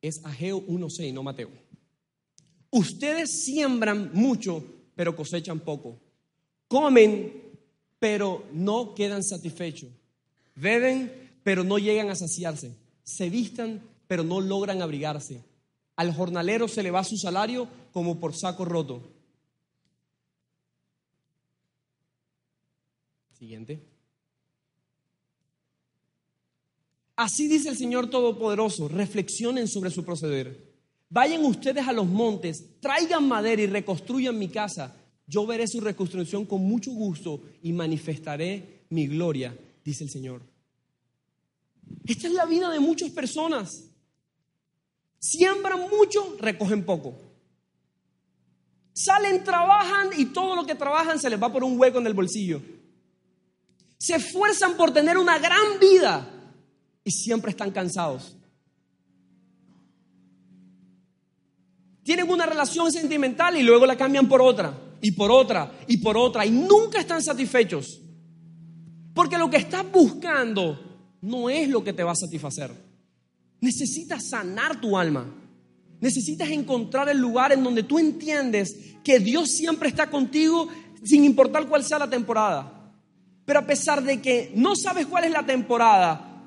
Es 0.00 0.24
Ageo 0.24 0.64
1.6, 0.68 1.12
no 1.12 1.24
Mateo. 1.24 1.50
Ustedes 2.70 3.42
siembran 3.42 4.12
mucho, 4.12 4.64
pero 4.94 5.16
cosechan 5.16 5.58
poco. 5.58 5.98
Comen 6.68 7.45
pero 8.08 8.44
no 8.52 8.94
quedan 8.94 9.24
satisfechos. 9.24 9.90
Beben, 10.54 11.28
pero 11.42 11.64
no 11.64 11.76
llegan 11.76 12.08
a 12.08 12.14
saciarse. 12.14 12.76
Se 13.02 13.28
vistan, 13.28 13.82
pero 14.06 14.22
no 14.22 14.40
logran 14.40 14.80
abrigarse. 14.80 15.42
Al 15.96 16.14
jornalero 16.14 16.68
se 16.68 16.84
le 16.84 16.92
va 16.92 17.02
su 17.02 17.16
salario 17.16 17.66
como 17.92 18.20
por 18.20 18.32
saco 18.32 18.64
roto. 18.64 19.02
Siguiente. 23.36 23.82
Así 27.16 27.48
dice 27.48 27.70
el 27.70 27.76
Señor 27.76 28.08
Todopoderoso, 28.08 28.86
reflexionen 28.86 29.66
sobre 29.66 29.90
su 29.90 30.04
proceder. 30.04 30.76
Vayan 31.08 31.44
ustedes 31.44 31.88
a 31.88 31.92
los 31.92 32.06
montes, 32.06 32.78
traigan 32.78 33.26
madera 33.26 33.62
y 33.62 33.66
reconstruyan 33.66 34.38
mi 34.38 34.46
casa. 34.46 34.94
Yo 35.26 35.46
veré 35.46 35.66
su 35.66 35.80
reconstrucción 35.80 36.46
con 36.46 36.62
mucho 36.62 36.92
gusto 36.92 37.42
y 37.62 37.72
manifestaré 37.72 38.84
mi 38.90 39.06
gloria, 39.06 39.56
dice 39.84 40.04
el 40.04 40.10
Señor. 40.10 40.42
Esta 42.06 42.28
es 42.28 42.32
la 42.32 42.46
vida 42.46 42.70
de 42.70 42.80
muchas 42.80 43.10
personas. 43.10 43.84
Siembran 45.18 45.88
mucho, 45.90 46.36
recogen 46.38 46.84
poco. 46.84 47.14
Salen, 48.92 49.44
trabajan 49.44 50.10
y 50.16 50.26
todo 50.26 50.56
lo 50.56 50.64
que 50.64 50.74
trabajan 50.74 51.18
se 51.18 51.28
les 51.28 51.42
va 51.42 51.52
por 51.52 51.64
un 51.64 51.78
hueco 51.78 51.98
en 51.98 52.06
el 52.06 52.14
bolsillo. 52.14 52.62
Se 53.98 54.14
esfuerzan 54.14 54.76
por 54.76 54.92
tener 54.92 55.18
una 55.18 55.38
gran 55.38 55.78
vida 55.80 56.28
y 57.02 57.10
siempre 57.10 57.50
están 57.50 57.72
cansados. 57.72 58.36
Tienen 62.04 62.30
una 62.30 62.46
relación 62.46 62.92
sentimental 62.92 63.56
y 63.56 63.62
luego 63.62 63.84
la 63.84 63.96
cambian 63.96 64.28
por 64.28 64.40
otra, 64.40 64.78
y 65.00 65.12
por 65.12 65.30
otra, 65.30 65.72
y 65.86 65.98
por 65.98 66.16
otra, 66.16 66.46
y 66.46 66.50
nunca 66.50 67.00
están 67.00 67.22
satisfechos. 67.22 68.00
Porque 69.14 69.38
lo 69.38 69.48
que 69.48 69.56
estás 69.56 69.84
buscando 69.90 70.78
no 71.22 71.48
es 71.48 71.68
lo 71.68 71.82
que 71.82 71.92
te 71.92 72.02
va 72.02 72.12
a 72.12 72.16
satisfacer. 72.16 72.70
Necesitas 73.60 74.28
sanar 74.28 74.80
tu 74.80 74.96
alma. 74.96 75.26
Necesitas 76.00 76.50
encontrar 76.50 77.08
el 77.08 77.18
lugar 77.18 77.52
en 77.52 77.64
donde 77.64 77.82
tú 77.82 77.98
entiendes 77.98 78.76
que 79.02 79.18
Dios 79.18 79.50
siempre 79.50 79.88
está 79.88 80.10
contigo 80.10 80.68
sin 81.02 81.24
importar 81.24 81.66
cuál 81.66 81.82
sea 81.82 81.98
la 81.98 82.10
temporada. 82.10 82.92
Pero 83.44 83.60
a 83.60 83.66
pesar 83.66 84.02
de 84.02 84.20
que 84.20 84.52
no 84.54 84.76
sabes 84.76 85.06
cuál 85.06 85.24
es 85.24 85.30
la 85.30 85.46
temporada, 85.46 86.42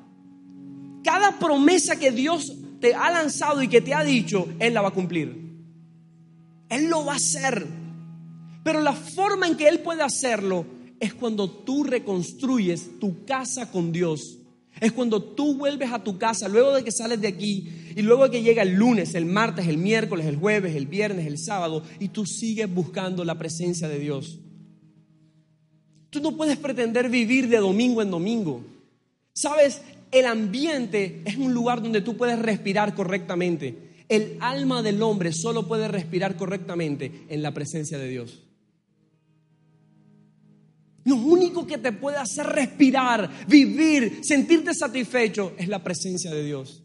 cada 1.04 1.40
promesa 1.40 1.98
que 1.98 2.12
Dios 2.12 2.54
te 2.80 2.94
ha 2.94 3.10
lanzado 3.10 3.64
y 3.64 3.68
que 3.68 3.82
te 3.82 3.94
ha 3.94 4.04
dicho, 4.04 4.48
Él 4.60 4.74
la 4.74 4.82
va 4.82 4.90
a 4.90 4.94
cumplir. 4.94 5.50
Él 6.70 6.90
lo 6.90 7.06
va 7.06 7.14
a 7.14 7.16
hacer. 7.16 7.66
Pero 8.64 8.82
la 8.82 8.94
forma 8.94 9.48
en 9.48 9.56
que 9.56 9.68
Él 9.68 9.80
puede 9.80 10.04
hacerlo 10.04 10.66
es 11.00 11.14
cuando 11.14 11.50
tú 11.50 11.84
reconstruyes 11.84 13.00
tu 13.00 13.26
casa 13.26 13.72
con 13.72 13.92
Dios. 13.92 14.38
Es 14.80 14.92
cuando 14.92 15.22
tú 15.22 15.56
vuelves 15.56 15.92
a 15.92 16.04
tu 16.04 16.18
casa 16.18 16.48
luego 16.48 16.74
de 16.74 16.84
que 16.84 16.92
sales 16.92 17.20
de 17.20 17.28
aquí 17.28 17.70
y 17.96 18.02
luego 18.02 18.26
de 18.26 18.32
que 18.32 18.44
llega 18.44 18.62
el 18.62 18.76
lunes, 18.76 19.14
el 19.16 19.26
martes, 19.26 19.68
el 19.68 19.78
miércoles, 19.78 20.26
el 20.26 20.38
jueves, 20.38 20.76
el 20.76 20.88
viernes, 20.88 21.28
el 21.28 21.38
sábado 21.38 21.84
y 22.00 22.10
tú 22.10 22.26
sigues 22.26 22.74
buscando 22.74 23.26
la 23.26 23.38
presencia 23.38 23.90
de 23.90 24.00
Dios. 24.00 24.40
Tú 26.10 26.22
no 26.22 26.36
puedes 26.36 26.58
pretender 26.58 27.10
vivir 27.10 27.50
de 27.50 27.58
domingo 27.58 28.02
en 28.02 28.12
domingo. 28.12 28.64
Sabes, 29.34 29.82
el 30.12 30.26
ambiente 30.26 31.22
es 31.26 31.38
un 31.38 31.54
lugar 31.54 31.82
donde 31.82 32.02
tú 32.02 32.18
puedes 32.18 32.40
respirar 32.40 32.96
correctamente. 32.96 33.90
El 34.08 34.38
alma 34.40 34.82
del 34.82 35.02
hombre 35.04 35.34
solo 35.34 35.68
puede 35.68 35.88
respirar 35.88 36.36
correctamente 36.36 37.26
en 37.30 37.44
la 37.44 37.54
presencia 37.54 37.98
de 37.98 38.10
Dios. 38.10 38.40
Lo 41.06 41.16
único 41.16 41.66
que 41.66 41.78
te 41.78 41.92
puede 41.92 42.18
hacer 42.18 42.46
respirar, 42.46 43.30
vivir, 43.48 44.20
sentirte 44.22 44.74
satisfecho 44.74 45.54
es 45.58 45.68
la 45.68 45.84
presencia 45.84 46.32
de 46.32 46.44
Dios. 46.44 46.84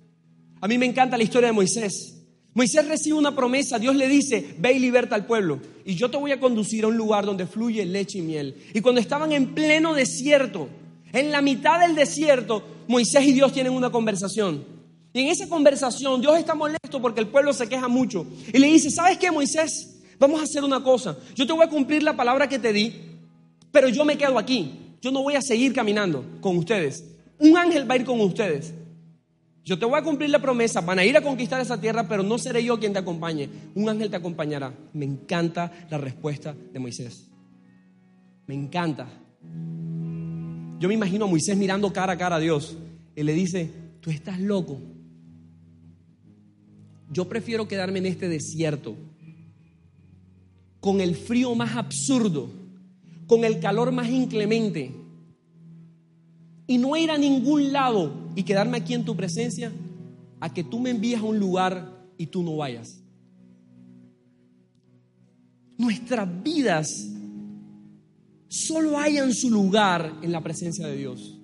A 0.60 0.68
mí 0.68 0.78
me 0.78 0.86
encanta 0.86 1.16
la 1.16 1.24
historia 1.24 1.48
de 1.48 1.52
Moisés. 1.52 2.14
Moisés 2.54 2.86
recibe 2.86 3.18
una 3.18 3.34
promesa, 3.34 3.80
Dios 3.80 3.96
le 3.96 4.06
dice, 4.06 4.54
ve 4.58 4.72
y 4.74 4.78
liberta 4.78 5.16
al 5.16 5.26
pueblo. 5.26 5.60
Y 5.84 5.96
yo 5.96 6.08
te 6.08 6.16
voy 6.16 6.30
a 6.30 6.38
conducir 6.38 6.84
a 6.84 6.88
un 6.88 6.96
lugar 6.96 7.26
donde 7.26 7.46
fluye 7.46 7.84
leche 7.84 8.18
y 8.18 8.22
miel. 8.22 8.56
Y 8.72 8.80
cuando 8.80 9.00
estaban 9.00 9.32
en 9.32 9.54
pleno 9.54 9.92
desierto, 9.92 10.68
en 11.12 11.32
la 11.32 11.42
mitad 11.42 11.80
del 11.80 11.96
desierto, 11.96 12.62
Moisés 12.86 13.24
y 13.24 13.32
Dios 13.32 13.52
tienen 13.52 13.72
una 13.72 13.90
conversación. 13.90 14.64
Y 15.12 15.20
en 15.20 15.28
esa 15.28 15.48
conversación 15.48 16.20
Dios 16.20 16.38
está 16.38 16.54
molesto 16.54 17.02
porque 17.02 17.20
el 17.20 17.28
pueblo 17.28 17.52
se 17.52 17.68
queja 17.68 17.88
mucho. 17.88 18.26
Y 18.52 18.58
le 18.58 18.68
dice, 18.68 18.90
¿sabes 18.90 19.18
qué, 19.18 19.30
Moisés? 19.30 20.00
Vamos 20.18 20.40
a 20.40 20.44
hacer 20.44 20.62
una 20.62 20.82
cosa. 20.82 21.16
Yo 21.34 21.46
te 21.46 21.52
voy 21.52 21.64
a 21.64 21.68
cumplir 21.68 22.02
la 22.02 22.16
palabra 22.16 22.48
que 22.48 22.58
te 22.58 22.72
di, 22.72 22.94
pero 23.74 23.88
yo 23.88 24.04
me 24.04 24.16
quedo 24.16 24.38
aquí. 24.38 24.70
Yo 25.02 25.10
no 25.10 25.24
voy 25.24 25.34
a 25.34 25.42
seguir 25.42 25.72
caminando 25.72 26.24
con 26.40 26.56
ustedes. 26.56 27.04
Un 27.40 27.58
ángel 27.58 27.90
va 27.90 27.94
a 27.94 27.96
ir 27.96 28.04
con 28.04 28.20
ustedes. 28.20 28.72
Yo 29.64 29.76
te 29.76 29.84
voy 29.84 29.98
a 29.98 30.02
cumplir 30.04 30.30
la 30.30 30.38
promesa, 30.38 30.80
van 30.80 31.00
a 31.00 31.04
ir 31.04 31.16
a 31.16 31.22
conquistar 31.22 31.60
esa 31.60 31.80
tierra, 31.80 32.06
pero 32.06 32.22
no 32.22 32.38
seré 32.38 32.62
yo 32.62 32.78
quien 32.78 32.92
te 32.92 33.00
acompañe. 33.00 33.48
Un 33.74 33.88
ángel 33.88 34.10
te 34.10 34.16
acompañará. 34.16 34.72
Me 34.92 35.04
encanta 35.04 35.72
la 35.90 35.98
respuesta 35.98 36.54
de 36.72 36.78
Moisés. 36.78 37.26
Me 38.46 38.54
encanta. 38.54 39.08
Yo 40.78 40.86
me 40.86 40.94
imagino 40.94 41.24
a 41.24 41.28
Moisés 41.28 41.56
mirando 41.56 41.92
cara 41.92 42.12
a 42.12 42.16
cara 42.16 42.36
a 42.36 42.40
Dios 42.40 42.76
y 43.16 43.24
le 43.24 43.32
dice, 43.32 43.72
tú 44.00 44.12
estás 44.12 44.38
loco. 44.38 44.80
Yo 47.10 47.28
prefiero 47.28 47.66
quedarme 47.66 47.98
en 47.98 48.06
este 48.06 48.28
desierto 48.28 48.94
con 50.78 51.00
el 51.00 51.16
frío 51.16 51.56
más 51.56 51.74
absurdo, 51.74 52.63
con 53.34 53.44
el 53.44 53.58
calor 53.58 53.90
más 53.90 54.08
inclemente 54.08 54.94
y 56.68 56.78
no 56.78 56.96
ir 56.96 57.10
a 57.10 57.18
ningún 57.18 57.72
lado 57.72 58.30
y 58.36 58.44
quedarme 58.44 58.76
aquí 58.76 58.94
en 58.94 59.04
tu 59.04 59.16
presencia 59.16 59.72
a 60.38 60.54
que 60.54 60.62
tú 60.62 60.78
me 60.78 60.90
envíes 60.90 61.18
a 61.18 61.24
un 61.24 61.40
lugar 61.40 62.06
y 62.16 62.26
tú 62.28 62.44
no 62.44 62.58
vayas. 62.58 63.02
Nuestras 65.76 66.44
vidas 66.44 66.88
solo 68.46 68.98
hayan 68.98 69.34
su 69.34 69.50
lugar 69.50 70.20
en 70.22 70.30
la 70.30 70.40
presencia 70.40 70.86
de 70.86 70.96
Dios. 70.96 71.36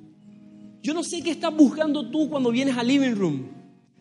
Yo 0.83 0.95
no 0.95 1.03
sé 1.03 1.23
qué 1.23 1.33
estás 1.33 1.53
buscando 1.57 2.09
tú 2.09 2.31
cuando 2.31 2.53
vienes 2.53 2.77
al 2.77 2.87
living 2.87 3.17
room. 3.17 3.49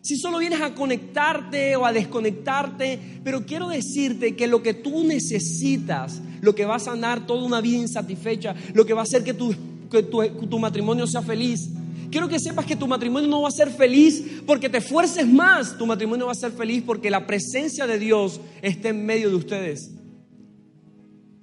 Si 0.02 0.16
solo 0.16 0.38
vienes 0.38 0.60
a 0.62 0.74
conectarte 0.74 1.76
o 1.76 1.84
a 1.84 1.92
desconectarte, 1.92 2.98
pero 3.22 3.44
quiero 3.44 3.68
decirte 3.68 4.34
que 4.34 4.46
lo 4.46 4.62
que 4.62 4.72
tú 4.72 5.04
necesitas, 5.04 6.22
lo 6.40 6.54
que 6.54 6.64
va 6.64 6.76
a 6.76 6.80
sanar 6.80 7.26
toda 7.26 7.44
una 7.44 7.60
vida 7.60 7.78
insatisfecha, 7.78 8.54
lo 8.72 8.86
que 8.86 8.94
va 8.94 9.00
a 9.00 9.04
hacer 9.04 9.22
que 9.22 9.34
tu, 9.34 9.54
que 9.90 10.02
tu, 10.02 10.58
matrimonio 10.58 11.06
sea 11.06 11.20
feliz, 11.20 11.68
quiero 12.10 12.28
que 12.28 12.38
sepas 12.38 12.64
que 12.64 12.76
tu 12.76 12.86
matrimonio 12.86 13.28
no 13.28 13.42
va 13.42 13.48
a 13.48 13.52
ser 13.52 13.70
feliz 13.70 14.24
porque 14.46 14.70
te 14.70 14.78
esfuerces 14.78 15.26
más, 15.26 15.76
tu 15.76 15.84
matrimonio 15.84 16.26
va 16.26 16.32
a 16.32 16.36
ser 16.36 16.52
feliz 16.52 16.82
porque 16.86 17.10
la 17.10 17.26
presencia 17.26 17.86
de 17.86 17.98
Dios 17.98 18.40
está 18.62 18.88
en 18.88 19.04
medio 19.04 19.28
de 19.28 19.36
ustedes. 19.36 19.90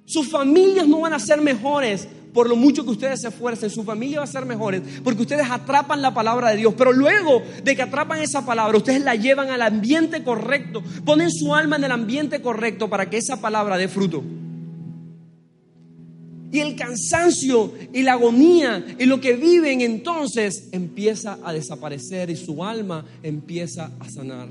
Sus 0.04 0.28
familias 0.28 0.88
no 0.88 1.00
van 1.00 1.12
a 1.12 1.20
ser 1.20 1.40
mejores 1.40 2.08
por 2.32 2.48
lo 2.48 2.56
mucho 2.56 2.84
que 2.84 2.90
ustedes 2.90 3.20
se 3.20 3.28
esfuercen. 3.28 3.70
Su 3.70 3.84
familia 3.84 4.18
va 4.18 4.24
a 4.24 4.28
ser 4.28 4.44
mejores 4.44 4.82
porque 5.02 5.22
ustedes 5.22 5.46
atrapan 5.50 6.02
la 6.02 6.14
palabra 6.14 6.50
de 6.50 6.56
Dios. 6.56 6.74
Pero 6.76 6.92
luego 6.92 7.42
de 7.62 7.76
que 7.76 7.82
atrapan 7.82 8.20
esa 8.20 8.44
palabra, 8.44 8.76
ustedes 8.76 9.02
la 9.02 9.14
llevan 9.14 9.50
al 9.50 9.62
ambiente 9.62 10.22
correcto. 10.22 10.82
Ponen 11.04 11.30
su 11.30 11.54
alma 11.54 11.76
en 11.76 11.84
el 11.84 11.92
ambiente 11.92 12.40
correcto 12.40 12.88
para 12.88 13.08
que 13.08 13.18
esa 13.18 13.40
palabra 13.40 13.76
dé 13.76 13.88
fruto. 13.88 14.22
Y 16.50 16.60
el 16.60 16.76
cansancio 16.76 17.74
y 17.92 18.02
la 18.02 18.12
agonía 18.12 18.84
y 18.98 19.04
lo 19.04 19.20
que 19.20 19.34
viven 19.34 19.82
entonces 19.82 20.68
empieza 20.72 21.38
a 21.44 21.52
desaparecer 21.52 22.30
y 22.30 22.36
su 22.36 22.64
alma 22.64 23.04
empieza 23.22 23.92
a 24.00 24.08
sanar. 24.08 24.48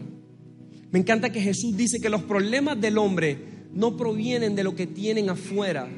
Me 0.92 1.00
encanta 1.00 1.32
que 1.32 1.42
Jesús 1.42 1.76
dice 1.76 2.00
que 2.00 2.10
los 2.10 2.22
problemas 2.24 2.80
del 2.80 2.98
hombre 2.98 3.38
no 3.74 3.98
provienen 3.98 4.56
de 4.56 4.64
lo 4.64 4.76
que 4.76 4.88
tienen 4.88 5.30
afuera, 5.30 5.90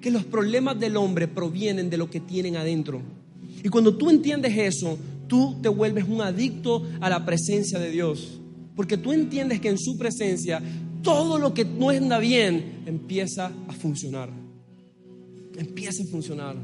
que 0.00 0.10
los 0.10 0.24
problemas 0.24 0.78
del 0.78 0.96
hombre 0.96 1.28
provienen 1.28 1.90
de 1.90 1.96
lo 1.96 2.10
que 2.10 2.20
tienen 2.20 2.56
adentro. 2.56 3.00
Y 3.62 3.68
cuando 3.68 3.96
tú 3.96 4.10
entiendes 4.10 4.56
eso, 4.56 4.98
tú 5.26 5.56
te 5.62 5.68
vuelves 5.68 6.04
un 6.08 6.20
adicto 6.20 6.86
a 7.00 7.10
la 7.10 7.24
presencia 7.24 7.78
de 7.78 7.90
Dios, 7.90 8.40
porque 8.74 8.96
tú 8.96 9.12
entiendes 9.12 9.60
que 9.60 9.68
en 9.68 9.78
su 9.78 9.96
presencia 9.96 10.62
todo 11.02 11.38
lo 11.38 11.54
que 11.54 11.64
no 11.64 11.90
anda 11.90 12.18
bien 12.18 12.82
empieza 12.86 13.52
a 13.68 13.72
funcionar. 13.72 14.30
Empieza 15.56 16.02
a 16.02 16.06
funcionar. 16.06 16.56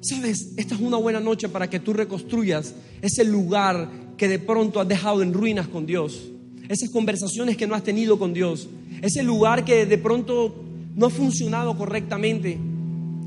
Sabes, 0.00 0.52
esta 0.56 0.74
es 0.74 0.80
una 0.80 0.96
buena 0.96 1.20
noche 1.20 1.48
para 1.48 1.70
que 1.70 1.78
tú 1.78 1.92
reconstruyas 1.92 2.74
ese 3.00 3.24
lugar 3.24 3.88
que 4.16 4.28
de 4.28 4.38
pronto 4.38 4.80
has 4.80 4.88
dejado 4.88 5.22
en 5.22 5.32
ruinas 5.32 5.68
con 5.68 5.86
Dios 5.86 6.32
esas 6.72 6.90
conversaciones 6.90 7.56
que 7.56 7.66
no 7.66 7.74
has 7.74 7.84
tenido 7.84 8.18
con 8.18 8.32
Dios, 8.32 8.68
ese 9.02 9.22
lugar 9.22 9.64
que 9.64 9.84
de 9.84 9.98
pronto 9.98 10.54
no 10.94 11.06
ha 11.06 11.10
funcionado 11.10 11.76
correctamente, 11.76 12.58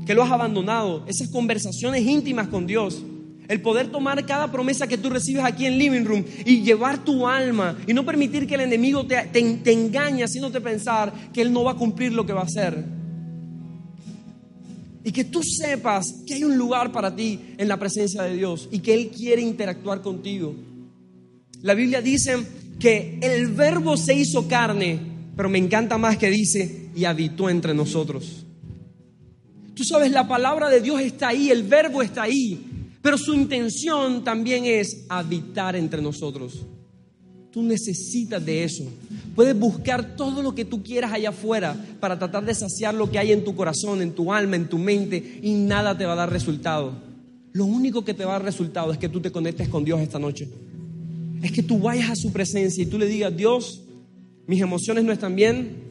que 0.06 0.14
lo 0.14 0.22
has 0.22 0.30
abandonado, 0.30 1.04
esas 1.08 1.28
conversaciones 1.28 2.06
íntimas 2.06 2.46
con 2.48 2.66
Dios. 2.66 3.02
El 3.48 3.60
poder 3.60 3.88
tomar 3.88 4.24
cada 4.24 4.50
promesa 4.50 4.86
que 4.86 4.98
tú 4.98 5.10
recibes 5.10 5.44
aquí 5.44 5.66
en 5.66 5.78
Living 5.78 6.04
Room 6.04 6.24
y 6.44 6.62
llevar 6.62 7.04
tu 7.04 7.28
alma 7.28 7.76
y 7.86 7.92
no 7.92 8.04
permitir 8.04 8.46
que 8.46 8.54
el 8.54 8.62
enemigo 8.62 9.06
te, 9.06 9.16
te, 9.26 9.72
engañe 9.72 10.24
haciéndote 10.24 10.60
pensar 10.60 11.12
que 11.32 11.42
Él 11.42 11.52
no 11.52 11.64
va 11.64 11.72
a 11.72 11.76
cumplir 11.76 12.12
lo 12.12 12.24
que 12.24 12.32
va 12.32 12.40
a 12.40 12.44
hacer. 12.44 12.84
Y 15.04 15.12
que 15.12 15.24
tú 15.24 15.42
sepas 15.42 16.12
que 16.26 16.34
hay 16.34 16.44
un 16.44 16.56
lugar 16.56 16.90
para 16.90 17.14
ti 17.14 17.54
en 17.56 17.68
la 17.68 17.76
presencia 17.76 18.22
de 18.22 18.36
Dios 18.36 18.68
y 18.72 18.80
que 18.80 18.94
Él 18.94 19.10
quiere 19.10 19.42
interactuar 19.42 20.02
contigo. 20.02 20.56
La 21.62 21.74
Biblia 21.74 22.02
dice 22.02 22.36
que 22.80 23.18
el 23.22 23.48
verbo 23.48 23.96
se 23.96 24.14
hizo 24.14 24.48
carne, 24.48 24.98
pero 25.36 25.48
me 25.48 25.58
encanta 25.58 25.98
más 25.98 26.16
que 26.16 26.30
dice 26.30 26.90
y 26.96 27.04
habitó 27.04 27.48
entre 27.48 27.74
nosotros. 27.74 28.45
Tú 29.76 29.84
sabes, 29.84 30.10
la 30.10 30.26
palabra 30.26 30.70
de 30.70 30.80
Dios 30.80 31.02
está 31.02 31.28
ahí, 31.28 31.50
el 31.50 31.62
verbo 31.62 32.00
está 32.00 32.22
ahí, 32.22 32.58
pero 33.02 33.18
su 33.18 33.34
intención 33.34 34.24
también 34.24 34.64
es 34.64 35.04
habitar 35.10 35.76
entre 35.76 36.00
nosotros. 36.00 36.64
Tú 37.50 37.62
necesitas 37.62 38.42
de 38.42 38.64
eso. 38.64 38.84
Puedes 39.34 39.58
buscar 39.58 40.16
todo 40.16 40.42
lo 40.42 40.54
que 40.54 40.64
tú 40.64 40.82
quieras 40.82 41.12
allá 41.12 41.28
afuera 41.28 41.76
para 42.00 42.18
tratar 42.18 42.46
de 42.46 42.54
saciar 42.54 42.94
lo 42.94 43.10
que 43.10 43.18
hay 43.18 43.32
en 43.32 43.44
tu 43.44 43.54
corazón, 43.54 44.00
en 44.00 44.12
tu 44.12 44.32
alma, 44.32 44.56
en 44.56 44.66
tu 44.66 44.78
mente, 44.78 45.40
y 45.42 45.52
nada 45.52 45.96
te 45.98 46.06
va 46.06 46.14
a 46.14 46.16
dar 46.16 46.32
resultado. 46.32 46.94
Lo 47.52 47.66
único 47.66 48.02
que 48.02 48.14
te 48.14 48.24
va 48.24 48.36
a 48.36 48.38
dar 48.38 48.46
resultado 48.46 48.92
es 48.92 48.98
que 48.98 49.10
tú 49.10 49.20
te 49.20 49.30
conectes 49.30 49.68
con 49.68 49.84
Dios 49.84 50.00
esta 50.00 50.18
noche. 50.18 50.48
Es 51.42 51.52
que 51.52 51.62
tú 51.62 51.80
vayas 51.80 52.08
a 52.08 52.16
su 52.16 52.32
presencia 52.32 52.82
y 52.82 52.86
tú 52.86 52.98
le 52.98 53.06
digas, 53.06 53.36
Dios, 53.36 53.82
mis 54.46 54.62
emociones 54.62 55.04
no 55.04 55.12
están 55.12 55.36
bien, 55.36 55.84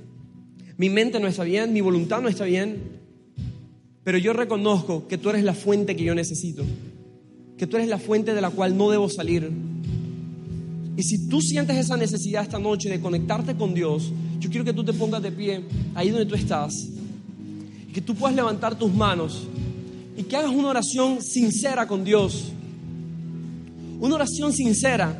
mi 0.75 0.89
mente 0.89 1.19
no 1.19 1.27
está 1.27 1.43
bien, 1.43 1.71
mi 1.71 1.81
voluntad 1.81 2.19
no 2.19 2.29
está 2.29 2.45
bien, 2.45 3.04
pero 4.05 4.19
yo 4.19 4.33
reconozco 4.33 5.07
que 5.07 5.17
tú 5.17 5.31
eres 5.31 5.43
la 5.43 5.55
fuente 5.55 5.95
que 5.95 6.03
yo 6.03 6.13
necesito, 6.13 6.63
que 7.57 7.65
tú 7.65 7.75
eres 7.75 7.89
la 7.89 7.97
fuente 7.97 8.35
de 8.35 8.39
la 8.39 8.51
cual 8.51 8.77
no 8.77 8.91
debo 8.91 9.09
salir. 9.09 9.51
Y 10.95 11.01
si 11.01 11.27
tú 11.27 11.41
sientes 11.41 11.75
esa 11.75 11.97
necesidad 11.97 12.43
esta 12.43 12.59
noche 12.59 12.87
de 12.87 13.01
conectarte 13.01 13.55
con 13.55 13.73
Dios, 13.73 14.11
yo 14.39 14.51
quiero 14.51 14.63
que 14.63 14.73
tú 14.73 14.83
te 14.83 14.93
pongas 14.93 15.23
de 15.23 15.31
pie 15.31 15.63
ahí 15.95 16.11
donde 16.11 16.27
tú 16.27 16.35
estás, 16.35 16.87
y 17.89 17.91
que 17.93 17.99
tú 17.99 18.13
puedas 18.13 18.35
levantar 18.35 18.77
tus 18.77 18.93
manos 18.93 19.47
y 20.15 20.21
que 20.21 20.37
hagas 20.37 20.51
una 20.51 20.69
oración 20.69 21.23
sincera 21.23 21.87
con 21.87 22.03
Dios. 22.03 22.51
Una 23.99 24.15
oración 24.15 24.53
sincera 24.53 25.19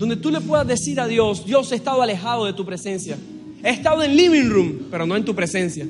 donde 0.00 0.16
tú 0.16 0.32
le 0.32 0.40
puedas 0.40 0.66
decir 0.66 0.98
a 0.98 1.06
Dios, 1.06 1.46
Dios, 1.46 1.70
he 1.70 1.76
estado 1.76 2.02
alejado 2.02 2.44
de 2.44 2.54
tu 2.54 2.66
presencia. 2.66 3.16
He 3.66 3.70
estado 3.70 4.04
en 4.04 4.16
living 4.16 4.48
room, 4.48 4.86
pero 4.92 5.06
no 5.06 5.16
en 5.16 5.24
tu 5.24 5.34
presencia. 5.34 5.84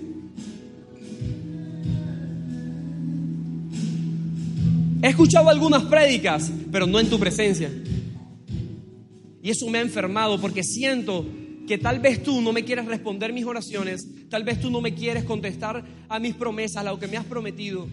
He 5.02 5.06
escuchado 5.06 5.50
algunas 5.50 5.82
prédicas, 5.82 6.50
pero 6.72 6.86
no 6.86 6.98
en 6.98 7.10
tu 7.10 7.18
presencia. 7.18 7.70
Y 9.42 9.50
eso 9.50 9.68
me 9.68 9.76
ha 9.76 9.82
enfermado 9.82 10.40
porque 10.40 10.62
siento 10.64 11.26
que 11.68 11.76
tal 11.76 12.00
vez 12.00 12.22
tú 12.22 12.40
no 12.40 12.50
me 12.54 12.64
quieres 12.64 12.86
responder 12.86 13.34
mis 13.34 13.44
oraciones, 13.44 14.08
tal 14.30 14.42
vez 14.42 14.58
tú 14.58 14.70
no 14.70 14.80
me 14.80 14.94
quieres 14.94 15.24
contestar 15.24 15.84
a 16.08 16.18
mis 16.18 16.34
promesas, 16.34 16.78
a 16.78 16.90
lo 16.90 16.98
que 16.98 17.08
me 17.08 17.18
has 17.18 17.26
prometido, 17.26 17.88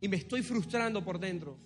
y 0.00 0.08
me 0.08 0.16
estoy 0.16 0.40
frustrando 0.40 1.04
por 1.04 1.20
dentro. 1.20 1.58